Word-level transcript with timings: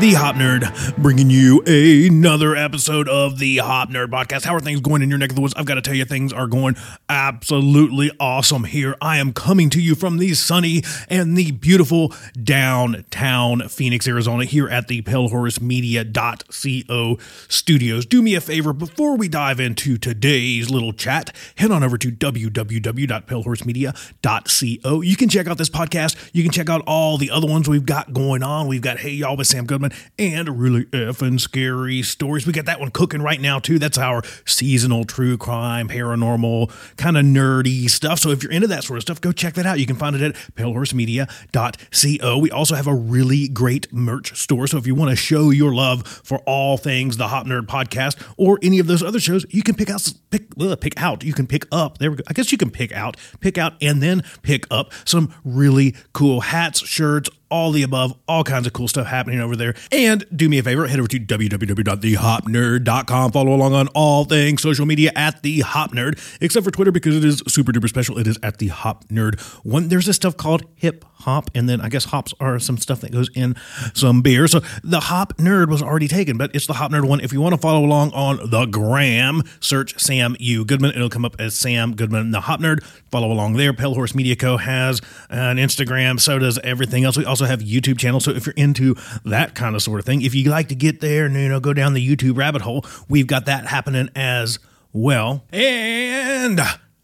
the 0.00 0.14
Hop 0.14 0.34
Nerd, 0.36 0.96
bringing 0.96 1.28
you 1.28 1.60
another 1.66 2.54
episode 2.54 3.08
of 3.08 3.40
the 3.40 3.56
Hop 3.56 3.90
Nerd 3.90 4.10
Podcast. 4.10 4.44
How 4.44 4.54
are 4.54 4.60
things 4.60 4.80
going 4.80 5.02
in 5.02 5.08
your 5.08 5.18
neck 5.18 5.30
of 5.30 5.36
the 5.36 5.42
woods? 5.42 5.54
I've 5.56 5.66
got 5.66 5.74
to 5.74 5.82
tell 5.82 5.94
you, 5.94 6.04
things 6.04 6.32
are 6.32 6.46
going 6.46 6.76
absolutely 7.08 8.12
awesome 8.20 8.62
here. 8.62 8.94
I 9.00 9.18
am 9.18 9.32
coming 9.32 9.70
to 9.70 9.80
you 9.80 9.96
from 9.96 10.18
the 10.18 10.34
sunny 10.34 10.84
and 11.08 11.36
the 11.36 11.50
beautiful 11.50 12.14
downtown 12.40 13.66
Phoenix, 13.68 14.06
Arizona, 14.06 14.44
here 14.44 14.68
at 14.68 14.86
the 14.86 15.02
palehorsemedia.co 15.02 17.18
studios. 17.48 18.06
Do 18.06 18.22
me 18.22 18.36
a 18.36 18.40
favor 18.40 18.72
before 18.72 19.16
we 19.16 19.28
dive 19.28 19.58
into 19.58 19.98
today's 19.98 20.70
little 20.70 20.92
chat, 20.92 21.34
head 21.56 21.72
on 21.72 21.82
over 21.82 21.98
to 21.98 22.12
www.palehorsemedia.co. 22.12 25.02
You 25.02 25.16
can 25.16 25.28
check 25.28 25.48
out 25.48 25.58
this 25.58 25.70
podcast. 25.70 26.14
You 26.32 26.44
can 26.44 26.52
check 26.52 26.70
out 26.70 26.84
all 26.86 27.18
the 27.18 27.32
other 27.32 27.48
ones 27.48 27.68
we've 27.68 27.84
got 27.84 28.12
going 28.12 28.44
on. 28.44 28.68
We've 28.68 28.80
got 28.80 29.00
Hey 29.00 29.10
Y'all 29.10 29.36
with 29.36 29.48
Sam 29.48 29.66
Goodman 29.66 29.87
and 30.18 30.60
really 30.60 30.84
effing 30.86 31.40
scary 31.40 32.02
stories. 32.02 32.46
We 32.46 32.52
got 32.52 32.66
that 32.66 32.80
one 32.80 32.90
cooking 32.90 33.22
right 33.22 33.40
now, 33.40 33.58
too. 33.58 33.78
That's 33.78 33.98
our 33.98 34.22
seasonal 34.44 35.04
true 35.04 35.36
crime, 35.36 35.88
paranormal, 35.88 36.70
kind 36.96 37.16
of 37.16 37.24
nerdy 37.24 37.88
stuff. 37.90 38.20
So 38.20 38.30
if 38.30 38.42
you're 38.42 38.52
into 38.52 38.68
that 38.68 38.84
sort 38.84 38.98
of 38.98 39.02
stuff, 39.02 39.20
go 39.20 39.32
check 39.32 39.54
that 39.54 39.66
out. 39.66 39.78
You 39.78 39.86
can 39.86 39.96
find 39.96 40.16
it 40.16 40.22
at 40.22 40.34
palehorsemedia.co. 40.54 42.38
We 42.38 42.50
also 42.50 42.74
have 42.74 42.86
a 42.86 42.94
really 42.94 43.48
great 43.48 43.92
merch 43.92 44.38
store. 44.38 44.66
So 44.66 44.78
if 44.78 44.86
you 44.86 44.94
want 44.94 45.10
to 45.10 45.16
show 45.16 45.50
your 45.50 45.74
love 45.74 46.06
for 46.06 46.38
all 46.46 46.76
things 46.76 47.16
the 47.16 47.28
Hop 47.28 47.46
Nerd 47.46 47.66
podcast 47.66 48.22
or 48.36 48.58
any 48.62 48.78
of 48.78 48.86
those 48.86 49.02
other 49.02 49.20
shows, 49.20 49.44
you 49.50 49.62
can 49.62 49.74
pick 49.74 49.90
out, 49.90 50.12
pick, 50.30 50.56
pick 50.80 51.00
out, 51.02 51.24
you 51.24 51.32
can 51.32 51.46
pick 51.46 51.66
up. 51.72 51.98
There 51.98 52.10
we 52.10 52.16
go. 52.16 52.24
I 52.28 52.32
guess 52.32 52.52
you 52.52 52.58
can 52.58 52.70
pick 52.70 52.92
out, 52.92 53.16
pick 53.40 53.58
out, 53.58 53.74
and 53.80 54.02
then 54.02 54.22
pick 54.42 54.66
up 54.70 54.92
some 55.04 55.34
really 55.44 55.94
cool 56.12 56.40
hats, 56.40 56.86
shirts, 56.86 57.30
all 57.50 57.70
the 57.70 57.82
above, 57.82 58.16
all 58.26 58.42
kinds 58.44 58.66
of 58.66 58.72
cool 58.72 58.88
stuff 58.88 59.06
happening 59.06 59.40
over 59.40 59.54
there. 59.56 59.74
And 59.92 60.24
do 60.34 60.48
me 60.48 60.58
a 60.58 60.62
favor, 60.62 60.86
head 60.86 60.98
over 60.98 61.08
to 61.08 61.20
www.thehopnerd.com. 61.20 63.32
Follow 63.32 63.54
along 63.54 63.74
on 63.74 63.88
all 63.88 64.24
things 64.24 64.62
social 64.62 64.86
media 64.86 65.12
at 65.14 65.42
the 65.42 65.60
Hop 65.60 65.92
Nerd, 65.92 66.18
except 66.40 66.64
for 66.64 66.70
Twitter 66.70 66.92
because 66.92 67.16
it 67.16 67.24
is 67.24 67.42
super 67.48 67.72
duper 67.72 67.88
special. 67.88 68.18
It 68.18 68.26
is 68.26 68.38
at 68.42 68.58
the 68.58 68.68
Hop 68.68 69.08
Nerd. 69.08 69.40
One 69.64 69.88
there's 69.88 70.06
this 70.06 70.16
stuff 70.16 70.36
called 70.36 70.62
hip 70.76 71.04
hop, 71.20 71.50
and 71.54 71.68
then 71.68 71.80
I 71.80 71.88
guess 71.88 72.06
hops 72.06 72.34
are 72.40 72.58
some 72.58 72.78
stuff 72.78 73.00
that 73.00 73.12
goes 73.12 73.28
in 73.34 73.56
some 73.94 74.22
beer. 74.22 74.46
So 74.48 74.60
the 74.82 75.00
Hop 75.00 75.36
Nerd 75.36 75.68
was 75.68 75.82
already 75.82 76.08
taken, 76.08 76.38
but 76.38 76.54
it's 76.54 76.66
the 76.66 76.74
Hop 76.74 76.90
Nerd 76.90 77.08
one. 77.08 77.20
If 77.20 77.32
you 77.32 77.40
want 77.40 77.54
to 77.54 77.60
follow 77.60 77.84
along 77.84 78.12
on 78.12 78.50
the 78.50 78.66
gram, 78.66 79.42
search 79.60 79.98
Sam 80.00 80.36
U 80.38 80.64
Goodman. 80.64 80.92
It'll 80.94 81.08
come 81.08 81.24
up 81.24 81.36
as 81.38 81.54
Sam 81.54 81.94
Goodman, 81.94 82.30
the 82.30 82.42
Hop 82.42 82.60
Nerd. 82.60 82.82
Follow 83.10 83.32
along 83.32 83.54
there. 83.54 83.72
Pale 83.72 83.94
Horse 83.94 84.14
Media 84.14 84.36
Co. 84.36 84.56
has 84.56 85.00
an 85.30 85.56
Instagram, 85.56 86.20
so 86.20 86.38
does 86.38 86.58
everything 86.58 87.04
else. 87.04 87.16
We 87.16 87.24
also 87.24 87.37
have 87.44 87.60
YouTube 87.60 87.98
channel. 87.98 88.20
So 88.20 88.30
if 88.30 88.46
you're 88.46 88.54
into 88.56 88.94
that 89.24 89.54
kind 89.54 89.74
of 89.74 89.82
sort 89.82 90.00
of 90.00 90.06
thing, 90.06 90.22
if 90.22 90.34
you 90.34 90.50
like 90.50 90.68
to 90.68 90.74
get 90.74 91.00
there 91.00 91.26
and 91.26 91.34
you 91.34 91.48
know 91.48 91.60
go 91.60 91.72
down 91.74 91.94
the 91.94 92.06
YouTube 92.06 92.36
rabbit 92.36 92.62
hole, 92.62 92.84
we've 93.08 93.26
got 93.26 93.46
that 93.46 93.66
happening 93.66 94.08
as 94.14 94.58
well. 94.92 95.44
And 95.52 96.60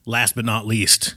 last 0.06 0.34
but 0.34 0.44
not 0.44 0.66
least, 0.66 1.16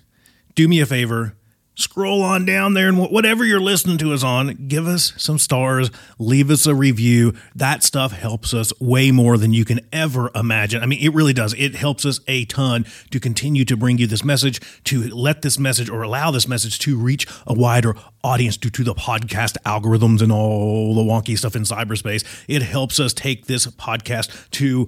do 0.55 0.67
me 0.67 0.81
a 0.81 0.85
favor 0.85 1.36
scroll 1.77 2.23
on 2.23 2.43
down 2.43 2.73
there 2.73 2.89
and 2.89 2.97
whatever 2.97 3.45
you're 3.45 3.61
listening 3.61 3.99
to 3.99 4.11
us 4.11 4.23
on, 4.23 4.67
give 4.67 4.87
us 4.87 5.13
some 5.15 5.37
stars, 5.37 5.91
leave 6.17 6.49
us 6.49 6.65
a 6.65 6.73
review. 6.73 7.33
That 7.55 7.83
stuff 7.83 8.11
helps 8.11 8.53
us 8.53 8.73
way 8.81 9.11
more 9.11 9.37
than 9.37 9.53
you 9.53 9.63
can 9.63 9.81
ever 9.93 10.31
imagine. 10.33 10.81
I 10.81 10.87
mean, 10.87 10.99
it 10.99 11.13
really 11.13 11.33
does. 11.33 11.53
It 11.53 11.75
helps 11.75 12.03
us 12.03 12.19
a 12.27 12.45
ton 12.45 12.85
to 13.11 13.19
continue 13.19 13.63
to 13.65 13.77
bring 13.77 13.99
you 13.99 14.07
this 14.07 14.23
message, 14.23 14.59
to 14.85 15.07
let 15.09 15.43
this 15.43 15.59
message 15.59 15.87
or 15.87 16.01
allow 16.01 16.31
this 16.31 16.47
message 16.47 16.79
to 16.79 16.97
reach 16.97 17.27
a 17.45 17.53
wider 17.53 17.95
audience 18.23 18.57
due 18.57 18.71
to 18.71 18.83
the 18.83 18.95
podcast 18.95 19.55
algorithms 19.63 20.21
and 20.21 20.31
all 20.31 20.95
the 20.95 21.01
wonky 21.01 21.37
stuff 21.37 21.55
in 21.55 21.61
cyberspace. 21.61 22.25
It 22.47 22.63
helps 22.63 22.99
us 22.99 23.13
take 23.13 23.45
this 23.45 23.67
podcast 23.67 24.49
to 24.51 24.87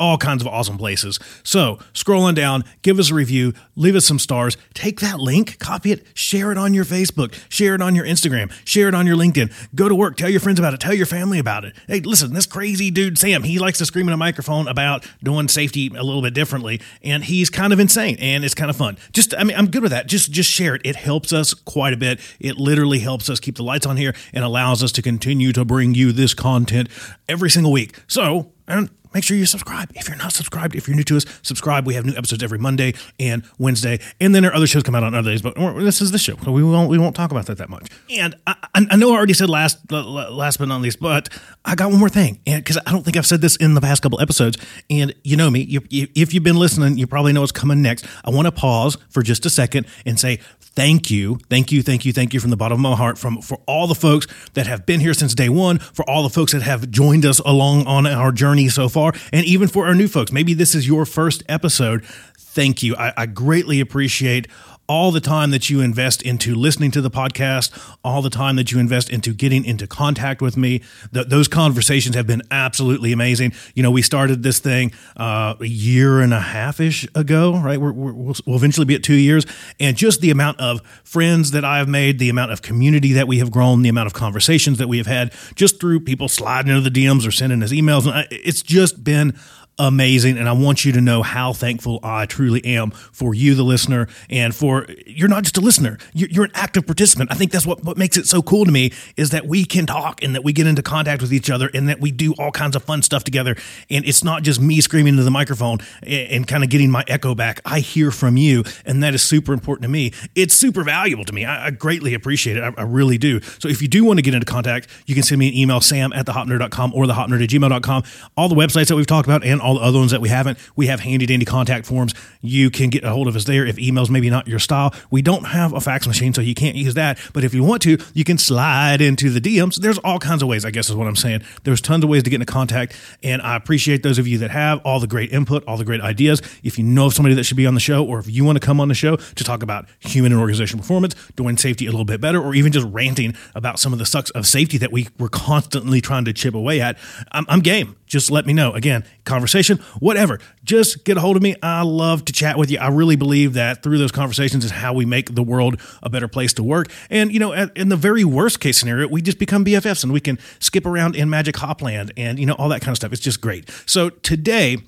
all 0.00 0.16
kinds 0.16 0.42
of 0.42 0.48
awesome 0.48 0.78
places. 0.78 1.18
So 1.44 1.78
scroll 1.92 2.24
on 2.24 2.34
down, 2.34 2.64
give 2.82 2.98
us 2.98 3.10
a 3.10 3.14
review, 3.14 3.52
leave 3.76 3.94
us 3.94 4.06
some 4.06 4.18
stars, 4.18 4.56
take 4.74 5.00
that 5.00 5.20
link, 5.20 5.58
copy 5.58 5.92
it, 5.92 6.06
share 6.14 6.50
it 6.50 6.58
on 6.58 6.74
your 6.74 6.86
Facebook, 6.86 7.38
share 7.50 7.74
it 7.74 7.82
on 7.82 7.94
your 7.94 8.06
Instagram, 8.06 8.50
share 8.64 8.88
it 8.88 8.94
on 8.94 9.06
your 9.06 9.16
LinkedIn. 9.16 9.52
Go 9.74 9.88
to 9.88 9.94
work, 9.94 10.16
tell 10.16 10.30
your 10.30 10.40
friends 10.40 10.58
about 10.58 10.72
it, 10.72 10.80
tell 10.80 10.94
your 10.94 11.06
family 11.06 11.38
about 11.38 11.64
it. 11.64 11.76
Hey, 11.86 12.00
listen, 12.00 12.32
this 12.32 12.46
crazy 12.46 12.90
dude, 12.90 13.18
Sam, 13.18 13.42
he 13.42 13.58
likes 13.58 13.78
to 13.78 13.86
scream 13.86 14.08
in 14.08 14.14
a 14.14 14.16
microphone 14.16 14.66
about 14.66 15.06
doing 15.22 15.48
safety 15.48 15.88
a 15.88 16.02
little 16.02 16.22
bit 16.22 16.32
differently, 16.32 16.80
and 17.02 17.22
he's 17.22 17.50
kind 17.50 17.72
of 17.72 17.78
insane 17.78 18.16
and 18.18 18.44
it's 18.44 18.54
kind 18.54 18.70
of 18.70 18.76
fun. 18.76 18.96
Just, 19.12 19.34
I 19.36 19.44
mean, 19.44 19.56
I'm 19.56 19.70
good 19.70 19.82
with 19.82 19.92
that. 19.92 20.06
Just, 20.06 20.32
just 20.32 20.50
share 20.50 20.74
it. 20.74 20.82
It 20.84 20.96
helps 20.96 21.32
us 21.32 21.52
quite 21.52 21.92
a 21.92 21.98
bit. 21.98 22.20
It 22.40 22.56
literally 22.56 23.00
helps 23.00 23.28
us 23.28 23.38
keep 23.38 23.56
the 23.56 23.62
lights 23.62 23.84
on 23.84 23.98
here 23.98 24.14
and 24.32 24.44
allows 24.44 24.82
us 24.82 24.92
to 24.92 25.02
continue 25.02 25.52
to 25.52 25.64
bring 25.64 25.94
you 25.94 26.12
this 26.12 26.32
content 26.32 26.88
every 27.28 27.50
single 27.50 27.72
week. 27.72 27.96
So, 28.06 28.52
and 28.66 28.88
make 29.14 29.24
sure 29.24 29.36
you 29.36 29.46
subscribe. 29.46 29.90
If 29.94 30.08
you're 30.08 30.16
not 30.16 30.32
subscribed, 30.32 30.74
if 30.74 30.86
you're 30.88 30.96
new 30.96 31.04
to 31.04 31.16
us, 31.16 31.26
subscribe. 31.42 31.86
We 31.86 31.94
have 31.94 32.04
new 32.04 32.14
episodes 32.16 32.42
every 32.42 32.58
Monday 32.58 32.94
and 33.18 33.44
Wednesday, 33.58 34.00
and 34.20 34.34
then 34.34 34.44
our 34.44 34.54
other 34.54 34.66
shows 34.66 34.82
come 34.82 34.94
out 34.94 35.02
on 35.02 35.14
other 35.14 35.30
days. 35.30 35.42
But 35.42 35.54
this 35.78 36.00
is 36.00 36.10
the 36.10 36.18
show, 36.18 36.36
so 36.42 36.52
we 36.52 36.62
won't 36.62 36.88
we 36.90 36.98
won't 36.98 37.16
talk 37.16 37.30
about 37.30 37.46
that 37.46 37.58
that 37.58 37.68
much. 37.68 37.88
And 38.10 38.34
I, 38.46 38.56
I 38.74 38.96
know 38.96 39.12
I 39.12 39.16
already 39.16 39.34
said 39.34 39.48
last 39.48 39.90
last 39.90 40.58
but 40.58 40.68
not 40.68 40.80
least, 40.80 41.00
but 41.00 41.28
I 41.64 41.74
got 41.74 41.90
one 41.90 41.98
more 41.98 42.08
thing, 42.08 42.40
and 42.46 42.62
because 42.62 42.78
I 42.86 42.92
don't 42.92 43.04
think 43.04 43.16
I've 43.16 43.26
said 43.26 43.40
this 43.40 43.56
in 43.56 43.74
the 43.74 43.80
past 43.80 44.02
couple 44.02 44.20
episodes, 44.20 44.56
and 44.88 45.14
you 45.24 45.36
know 45.36 45.50
me, 45.50 45.60
you, 45.60 45.80
you, 45.88 46.08
if 46.14 46.32
you've 46.34 46.44
been 46.44 46.56
listening, 46.56 46.98
you 46.98 47.06
probably 47.06 47.32
know 47.32 47.40
what's 47.40 47.52
coming 47.52 47.82
next. 47.82 48.06
I 48.24 48.30
want 48.30 48.46
to 48.46 48.52
pause 48.52 48.96
for 49.10 49.22
just 49.22 49.44
a 49.46 49.50
second 49.50 49.86
and 50.06 50.18
say 50.18 50.40
thank 50.74 51.10
you, 51.10 51.38
thank 51.48 51.72
you, 51.72 51.82
thank 51.82 52.04
you, 52.04 52.12
thank 52.12 52.34
you 52.34 52.40
from 52.40 52.50
the 52.50 52.56
bottom 52.56 52.76
of 52.76 52.90
my 52.90 52.96
heart 52.96 53.18
from 53.18 53.40
for 53.40 53.60
all 53.66 53.86
the 53.86 53.94
folks 53.94 54.26
that 54.54 54.66
have 54.66 54.86
been 54.86 55.00
here 55.00 55.14
since 55.14 55.34
day 55.34 55.48
one, 55.48 55.78
for 55.78 56.08
all 56.08 56.22
the 56.22 56.30
folks 56.30 56.52
that 56.52 56.62
have 56.62 56.90
joined 56.90 57.24
us 57.24 57.38
along 57.40 57.86
on 57.86 58.06
our 58.06 58.32
journey 58.32 58.68
so 58.68 58.88
far, 58.88 59.12
and 59.32 59.44
even 59.46 59.68
for 59.68 59.86
our 59.86 59.94
new 59.94 60.08
folks. 60.08 60.32
Maybe 60.32 60.54
this 60.54 60.74
is 60.74 60.86
your 60.86 61.04
first 61.04 61.42
episode. 61.48 62.04
Thank 62.52 62.82
you. 62.82 62.96
I, 62.96 63.12
I 63.16 63.26
greatly 63.26 63.78
appreciate 63.80 64.48
all 64.90 65.12
the 65.12 65.20
time 65.20 65.52
that 65.52 65.70
you 65.70 65.80
invest 65.80 66.20
into 66.20 66.52
listening 66.52 66.90
to 66.90 67.00
the 67.00 67.12
podcast, 67.12 67.70
all 68.02 68.22
the 68.22 68.28
time 68.28 68.56
that 68.56 68.72
you 68.72 68.80
invest 68.80 69.08
into 69.08 69.32
getting 69.32 69.64
into 69.64 69.86
contact 69.86 70.42
with 70.42 70.56
me. 70.56 70.82
Th- 71.14 71.28
those 71.28 71.46
conversations 71.46 72.16
have 72.16 72.26
been 72.26 72.42
absolutely 72.50 73.12
amazing. 73.12 73.52
You 73.76 73.84
know, 73.84 73.92
we 73.92 74.02
started 74.02 74.42
this 74.42 74.58
thing 74.58 74.90
uh, 75.16 75.54
a 75.60 75.64
year 75.64 76.20
and 76.20 76.34
a 76.34 76.40
half 76.40 76.80
ish 76.80 77.06
ago, 77.14 77.56
right? 77.60 77.80
we 77.80 77.92
will 77.92 78.34
we'll 78.44 78.56
eventually 78.56 78.84
be 78.84 78.96
at 78.96 79.04
two 79.04 79.14
years. 79.14 79.46
And 79.78 79.96
just 79.96 80.22
the 80.22 80.32
amount 80.32 80.58
of 80.58 80.82
friends 81.04 81.52
that 81.52 81.64
I 81.64 81.78
have 81.78 81.88
made, 81.88 82.18
the 82.18 82.28
amount 82.28 82.50
of 82.50 82.60
community 82.60 83.12
that 83.12 83.28
we 83.28 83.38
have 83.38 83.52
grown, 83.52 83.82
the 83.82 83.88
amount 83.90 84.08
of 84.08 84.12
conversations 84.12 84.78
that 84.78 84.88
we 84.88 84.98
have 84.98 85.06
had 85.06 85.32
just 85.54 85.78
through 85.78 86.00
people 86.00 86.26
sliding 86.26 86.76
into 86.76 86.90
the 86.90 87.04
DMs 87.04 87.24
or 87.24 87.30
sending 87.30 87.62
us 87.62 87.70
emails. 87.70 88.26
It's 88.32 88.60
just 88.60 89.04
been 89.04 89.38
amazing. 89.80 90.36
And 90.36 90.48
I 90.48 90.52
want 90.52 90.84
you 90.84 90.92
to 90.92 91.00
know 91.00 91.22
how 91.22 91.52
thankful 91.54 92.00
I 92.02 92.26
truly 92.26 92.62
am 92.64 92.90
for 92.90 93.34
you, 93.34 93.54
the 93.54 93.62
listener, 93.62 94.08
and 94.28 94.54
for 94.54 94.86
you're 95.06 95.28
not 95.28 95.42
just 95.42 95.56
a 95.56 95.60
listener, 95.60 95.98
you're, 96.12 96.28
you're, 96.28 96.44
an 96.44 96.50
active 96.54 96.86
participant. 96.86 97.30
I 97.32 97.34
think 97.34 97.50
that's 97.50 97.66
what, 97.66 97.82
what 97.82 97.96
makes 97.96 98.16
it 98.16 98.26
so 98.26 98.42
cool 98.42 98.64
to 98.64 98.72
me 98.72 98.92
is 99.16 99.30
that 99.30 99.46
we 99.46 99.64
can 99.64 99.86
talk 99.86 100.22
and 100.22 100.34
that 100.34 100.44
we 100.44 100.52
get 100.52 100.66
into 100.66 100.82
contact 100.82 101.22
with 101.22 101.32
each 101.32 101.50
other 101.50 101.70
and 101.72 101.88
that 101.88 102.00
we 102.00 102.10
do 102.10 102.34
all 102.38 102.50
kinds 102.50 102.76
of 102.76 102.82
fun 102.82 103.02
stuff 103.02 103.24
together. 103.24 103.56
And 103.88 104.04
it's 104.04 104.22
not 104.22 104.42
just 104.42 104.60
me 104.60 104.80
screaming 104.80 105.14
into 105.14 105.22
the 105.22 105.30
microphone 105.30 105.78
and, 106.02 106.30
and 106.30 106.48
kind 106.48 106.62
of 106.62 106.70
getting 106.70 106.90
my 106.90 107.04
echo 107.08 107.34
back. 107.34 107.60
I 107.64 107.80
hear 107.80 108.10
from 108.10 108.36
you, 108.36 108.64
and 108.84 109.02
that 109.02 109.14
is 109.14 109.22
super 109.22 109.52
important 109.52 109.82
to 109.84 109.88
me. 109.88 110.12
It's 110.34 110.54
super 110.54 110.84
valuable 110.84 111.24
to 111.24 111.32
me. 111.32 111.44
I, 111.46 111.66
I 111.66 111.70
greatly 111.70 112.12
appreciate 112.14 112.58
it. 112.58 112.62
I, 112.62 112.72
I, 112.76 112.82
really 112.82 113.18
do. 113.18 113.40
So 113.40 113.68
if 113.68 113.80
you 113.80 113.88
do 113.88 114.04
want 114.04 114.18
to 114.18 114.22
get 114.22 114.34
into 114.34 114.46
contact, 114.46 114.88
you 115.06 115.14
can 115.14 115.22
send 115.22 115.38
me 115.38 115.48
an 115.48 115.54
email, 115.54 115.80
sam 115.80 116.12
at 116.12 116.26
thehopnerd.com 116.26 116.92
or 116.94 117.04
thehopnerd 117.04 117.40
at. 117.40 118.30
All 118.36 118.48
the 118.48 118.54
websites 118.54 118.88
that 118.88 118.96
we've 118.96 119.06
talked 119.06 119.28
about 119.28 119.44
and 119.44 119.60
all 119.60 119.69
all 119.70 119.76
the 119.76 119.82
other 119.82 119.98
ones 119.98 120.10
that 120.10 120.20
we 120.20 120.28
haven't, 120.28 120.58
we 120.74 120.88
have 120.88 121.00
handy 121.00 121.26
dandy 121.26 121.44
contact 121.44 121.86
forms. 121.86 122.12
You 122.40 122.70
can 122.70 122.90
get 122.90 123.04
a 123.04 123.10
hold 123.10 123.28
of 123.28 123.36
us 123.36 123.44
there 123.44 123.64
if 123.64 123.78
email's 123.78 124.10
maybe 124.10 124.28
not 124.28 124.48
your 124.48 124.58
style. 124.58 124.92
We 125.10 125.22
don't 125.22 125.44
have 125.44 125.72
a 125.72 125.80
fax 125.80 126.06
machine, 126.06 126.34
so 126.34 126.40
you 126.40 126.54
can't 126.54 126.76
use 126.76 126.94
that. 126.94 127.18
But 127.32 127.44
if 127.44 127.54
you 127.54 127.62
want 127.62 127.82
to, 127.82 127.98
you 128.14 128.24
can 128.24 128.36
slide 128.36 129.00
into 129.00 129.30
the 129.30 129.40
DMs. 129.40 129.76
There's 129.76 129.98
all 129.98 130.18
kinds 130.18 130.42
of 130.42 130.48
ways, 130.48 130.64
I 130.64 130.70
guess 130.70 130.90
is 130.90 130.96
what 130.96 131.06
I'm 131.06 131.16
saying. 131.16 131.42
There's 131.62 131.80
tons 131.80 132.02
of 132.02 132.10
ways 132.10 132.24
to 132.24 132.30
get 132.30 132.40
into 132.40 132.52
contact. 132.52 132.96
And 133.22 133.40
I 133.42 133.54
appreciate 133.54 134.02
those 134.02 134.18
of 134.18 134.26
you 134.26 134.38
that 134.38 134.50
have 134.50 134.80
all 134.84 134.98
the 134.98 135.06
great 135.06 135.32
input, 135.32 135.64
all 135.66 135.76
the 135.76 135.84
great 135.84 136.00
ideas. 136.00 136.42
If 136.64 136.78
you 136.78 136.84
know 136.84 137.06
of 137.06 137.14
somebody 137.14 137.34
that 137.36 137.44
should 137.44 137.56
be 137.56 137.66
on 137.66 137.74
the 137.74 137.80
show, 137.80 138.04
or 138.04 138.18
if 138.18 138.28
you 138.28 138.44
want 138.44 138.60
to 138.60 138.66
come 138.66 138.80
on 138.80 138.88
the 138.88 138.94
show 138.94 139.16
to 139.16 139.44
talk 139.44 139.62
about 139.62 139.86
human 140.00 140.32
and 140.32 140.40
organizational 140.40 140.82
performance, 140.82 141.14
doing 141.36 141.56
safety 141.56 141.86
a 141.86 141.90
little 141.90 142.04
bit 142.04 142.20
better, 142.20 142.42
or 142.42 142.54
even 142.54 142.72
just 142.72 142.86
ranting 142.88 143.36
about 143.54 143.78
some 143.78 143.92
of 143.92 143.98
the 144.00 144.06
sucks 144.06 144.30
of 144.30 144.46
safety 144.46 144.78
that 144.78 144.90
we 144.90 145.08
were 145.18 145.28
constantly 145.28 146.00
trying 146.00 146.24
to 146.24 146.32
chip 146.32 146.54
away 146.54 146.80
at, 146.80 146.98
I'm, 147.30 147.46
I'm 147.48 147.60
game. 147.60 147.96
Just 148.10 148.28
let 148.30 148.44
me 148.44 148.52
know. 148.52 148.72
Again, 148.72 149.04
conversation, 149.24 149.78
whatever. 150.00 150.40
Just 150.64 151.04
get 151.04 151.16
a 151.16 151.20
hold 151.20 151.36
of 151.36 151.42
me. 151.42 151.54
I 151.62 151.82
love 151.82 152.24
to 152.24 152.32
chat 152.32 152.58
with 152.58 152.68
you. 152.68 152.78
I 152.78 152.88
really 152.88 153.14
believe 153.14 153.54
that 153.54 153.84
through 153.84 153.98
those 153.98 154.10
conversations 154.10 154.64
is 154.64 154.72
how 154.72 154.92
we 154.92 155.04
make 155.06 155.32
the 155.36 155.44
world 155.44 155.80
a 156.02 156.10
better 156.10 156.26
place 156.26 156.52
to 156.54 156.64
work. 156.64 156.88
And, 157.08 157.32
you 157.32 157.38
know, 157.38 157.52
in 157.52 157.88
the 157.88 157.96
very 157.96 158.24
worst 158.24 158.58
case 158.58 158.78
scenario, 158.78 159.06
we 159.06 159.22
just 159.22 159.38
become 159.38 159.64
BFFs 159.64 160.02
and 160.02 160.12
we 160.12 160.20
can 160.20 160.40
skip 160.58 160.86
around 160.86 161.14
in 161.14 161.30
Magic 161.30 161.54
Hopland 161.54 162.10
and, 162.16 162.40
you 162.40 162.46
know, 162.46 162.54
all 162.54 162.68
that 162.70 162.80
kind 162.80 162.90
of 162.90 162.96
stuff. 162.96 163.12
It's 163.12 163.22
just 163.22 163.40
great. 163.40 163.70
So 163.86 164.10
today, 164.10 164.78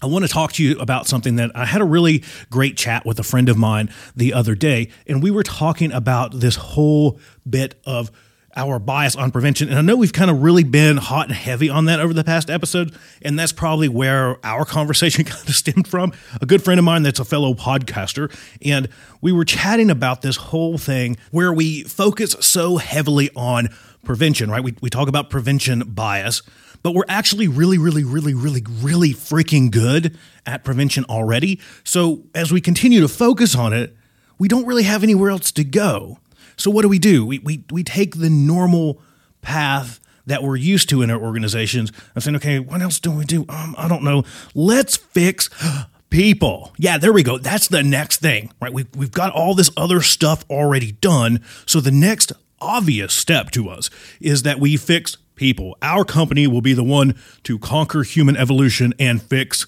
I 0.00 0.06
want 0.06 0.24
to 0.24 0.30
talk 0.30 0.52
to 0.52 0.64
you 0.64 0.78
about 0.78 1.08
something 1.08 1.36
that 1.36 1.50
I 1.56 1.64
had 1.64 1.80
a 1.80 1.84
really 1.84 2.22
great 2.50 2.76
chat 2.76 3.04
with 3.04 3.18
a 3.18 3.24
friend 3.24 3.48
of 3.48 3.58
mine 3.58 3.92
the 4.14 4.32
other 4.32 4.54
day, 4.54 4.90
and 5.06 5.22
we 5.22 5.30
were 5.30 5.42
talking 5.42 5.92
about 5.92 6.38
this 6.40 6.54
whole 6.54 7.18
bit 7.48 7.74
of 7.84 8.10
our 8.56 8.78
bias 8.78 9.16
on 9.16 9.30
prevention. 9.30 9.68
And 9.68 9.78
I 9.78 9.80
know 9.82 9.96
we've 9.96 10.12
kind 10.12 10.30
of 10.30 10.42
really 10.42 10.64
been 10.64 10.96
hot 10.96 11.28
and 11.28 11.34
heavy 11.34 11.68
on 11.68 11.84
that 11.86 12.00
over 12.00 12.12
the 12.12 12.24
past 12.24 12.50
episode, 12.50 12.94
and 13.22 13.38
that's 13.38 13.52
probably 13.52 13.88
where 13.88 14.44
our 14.44 14.64
conversation 14.66 15.24
kind 15.24 15.48
of 15.48 15.54
stemmed 15.54 15.86
from. 15.86 16.12
A 16.40 16.46
good 16.46 16.62
friend 16.62 16.78
of 16.78 16.84
mine 16.84 17.02
that's 17.02 17.20
a 17.20 17.24
fellow 17.24 17.54
podcaster, 17.54 18.34
and 18.64 18.88
we 19.20 19.32
were 19.32 19.44
chatting 19.44 19.90
about 19.90 20.22
this 20.22 20.36
whole 20.36 20.78
thing 20.78 21.16
where 21.30 21.52
we 21.52 21.84
focus 21.84 22.36
so 22.40 22.76
heavily 22.76 23.30
on 23.36 23.68
prevention, 24.04 24.50
right? 24.50 24.64
We, 24.64 24.74
we 24.80 24.90
talk 24.90 25.08
about 25.08 25.30
prevention 25.30 25.80
bias, 25.86 26.42
but 26.82 26.94
we're 26.94 27.04
actually 27.08 27.48
really, 27.48 27.78
really, 27.78 28.04
really, 28.04 28.34
really, 28.34 28.62
really 28.80 29.10
freaking 29.10 29.70
good 29.70 30.18
at 30.46 30.64
prevention 30.64 31.04
already. 31.08 31.60
So 31.84 32.24
as 32.34 32.50
we 32.50 32.60
continue 32.60 33.00
to 33.02 33.08
focus 33.08 33.54
on 33.54 33.72
it, 33.72 33.94
we 34.38 34.48
don't 34.48 34.66
really 34.66 34.84
have 34.84 35.02
anywhere 35.02 35.30
else 35.30 35.52
to 35.52 35.64
go. 35.64 36.18
So 36.60 36.70
what 36.70 36.82
do 36.82 36.88
we 36.88 36.98
do? 36.98 37.24
We 37.24 37.38
we 37.40 37.64
we 37.70 37.82
take 37.82 38.16
the 38.16 38.30
normal 38.30 39.00
path 39.42 40.00
that 40.26 40.42
we're 40.42 40.56
used 40.56 40.88
to 40.90 41.02
in 41.02 41.10
our 41.10 41.20
organizations 41.20 41.92
and 42.14 42.22
saying, 42.22 42.36
okay, 42.36 42.58
what 42.58 42.82
else 42.82 43.00
do 43.00 43.10
we 43.10 43.24
do? 43.24 43.44
Um, 43.48 43.74
I 43.76 43.88
don't 43.88 44.04
know. 44.04 44.24
Let's 44.54 44.96
fix 44.96 45.48
people. 46.10 46.72
Yeah, 46.76 46.98
there 46.98 47.12
we 47.12 47.22
go. 47.22 47.38
That's 47.38 47.68
the 47.68 47.82
next 47.82 48.20
thing, 48.20 48.52
right? 48.60 48.72
We've, 48.72 48.88
we've 48.94 49.10
got 49.10 49.32
all 49.32 49.54
this 49.54 49.70
other 49.76 50.02
stuff 50.02 50.44
already 50.50 50.92
done. 50.92 51.40
So 51.66 51.80
the 51.80 51.90
next 51.90 52.32
obvious 52.60 53.12
step 53.12 53.50
to 53.52 53.68
us 53.68 53.90
is 54.20 54.42
that 54.42 54.60
we 54.60 54.76
fix 54.76 55.16
people. 55.34 55.76
Our 55.82 56.04
company 56.04 56.46
will 56.46 56.60
be 56.60 56.74
the 56.74 56.84
one 56.84 57.16
to 57.44 57.58
conquer 57.58 58.02
human 58.02 58.36
evolution 58.36 58.92
and 58.98 59.22
fix 59.22 59.66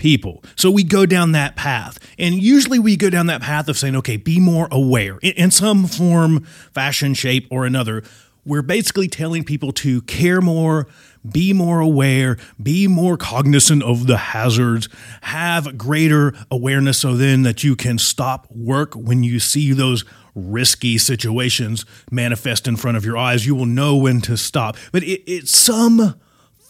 people. 0.00 0.42
So 0.56 0.70
we 0.70 0.82
go 0.82 1.06
down 1.06 1.32
that 1.32 1.54
path. 1.54 1.98
And 2.18 2.34
usually 2.42 2.80
we 2.80 2.96
go 2.96 3.10
down 3.10 3.26
that 3.26 3.42
path 3.42 3.68
of 3.68 3.78
saying, 3.78 3.94
okay, 3.96 4.16
be 4.16 4.40
more 4.40 4.66
aware 4.72 5.18
in, 5.22 5.50
some 5.50 5.86
form, 5.86 6.44
fashion, 6.72 7.14
shape, 7.14 7.46
or 7.50 7.66
another. 7.66 8.02
We're 8.44 8.62
basically 8.62 9.08
telling 9.08 9.44
people 9.44 9.72
to 9.72 10.00
care 10.02 10.40
more, 10.40 10.88
be 11.30 11.52
more 11.52 11.80
aware, 11.80 12.38
be 12.60 12.88
more 12.88 13.16
cognizant 13.16 13.82
of 13.82 14.06
the 14.06 14.16
hazards, 14.16 14.88
have 15.22 15.76
greater 15.76 16.32
awareness 16.50 16.98
so 16.98 17.14
then 17.14 17.42
that 17.42 17.62
you 17.62 17.76
can 17.76 17.98
stop 17.98 18.50
work 18.50 18.94
when 18.94 19.22
you 19.22 19.38
see 19.38 19.72
those 19.72 20.04
risky 20.34 20.96
situations 20.96 21.84
manifest 22.10 22.66
in 22.66 22.76
front 22.76 22.96
of 22.96 23.04
your 23.04 23.18
eyes. 23.18 23.46
You 23.46 23.54
will 23.54 23.66
know 23.66 23.96
when 23.96 24.20
to 24.22 24.36
stop. 24.36 24.76
But 24.92 25.02
it, 25.02 25.22
it's 25.30 25.56
some 25.56 26.14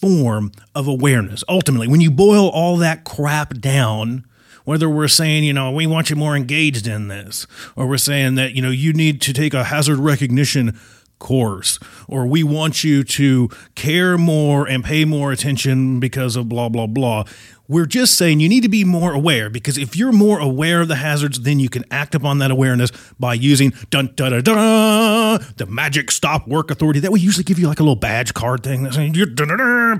form 0.01 0.53
of 0.75 0.87
awareness. 0.89 1.45
Ultimately, 1.49 1.89
when 1.89 2.01
you 2.01 2.11
boil 2.11 2.49
all 2.49 2.77
that 2.79 3.05
crap 3.05 3.59
down, 3.59 4.25
whether 4.65 4.89
we're 4.89 5.09
saying, 5.09 5.45
you 5.45 5.53
know, 5.53 5.71
we 5.71 5.87
want 5.87 6.11
you 6.11 6.17
more 6.17 6.37
engaged 6.37 6.87
in 6.87 7.09
this, 7.09 7.47
or 7.77 7.87
we're 7.87 7.99
saying 7.99 8.35
that, 8.37 8.53
you 8.53 8.63
know, 8.63 8.71
you 8.71 8.93
need 8.93 9.21
to 9.23 9.33
take 9.33 9.55
a 9.55 9.65
hazard 9.65 9.99
recognition 9.99 10.79
course, 11.19 11.79
or 12.09 12.27
we 12.27 12.43
want 12.43 12.83
you 12.83 13.05
to 13.05 13.49
care 13.75 14.17
more 14.19 14.67
and 14.67 14.83
pay 14.85 15.05
more 15.05 15.33
attention 15.33 16.01
because 16.01 16.35
of 16.35 16.49
blah, 16.49 16.69
blah, 16.69 16.87
blah. 16.87 17.25
We're 17.71 17.87
just 17.87 18.15
saying 18.15 18.41
you 18.41 18.49
need 18.49 18.65
to 18.65 18.69
be 18.69 18.83
more 18.83 19.13
aware 19.13 19.49
because 19.49 19.79
if 19.79 19.95
you're 19.95 20.11
more 20.11 20.41
aware 20.41 20.81
of 20.81 20.89
the 20.89 20.97
hazards, 20.97 21.43
then 21.43 21.61
you 21.61 21.69
can 21.69 21.85
act 21.89 22.17
upon 22.17 22.39
that 22.39 22.51
awareness 22.51 22.91
by 23.21 23.35
using 23.35 23.73
dun 23.91 24.11
da 24.17 24.29
da 24.41 25.39
the 25.57 25.67
magic 25.67 26.11
stop 26.11 26.49
work 26.49 26.73
authority. 26.73 26.99
That 26.99 27.13
we 27.13 27.21
usually 27.21 27.45
give 27.45 27.61
you 27.61 27.69
like 27.69 27.79
a 27.79 27.85
little 27.85 27.95
badge 27.95 28.35
card 28.35 28.65
thing 28.65 28.83
that 28.83 28.95
saying 28.95 29.15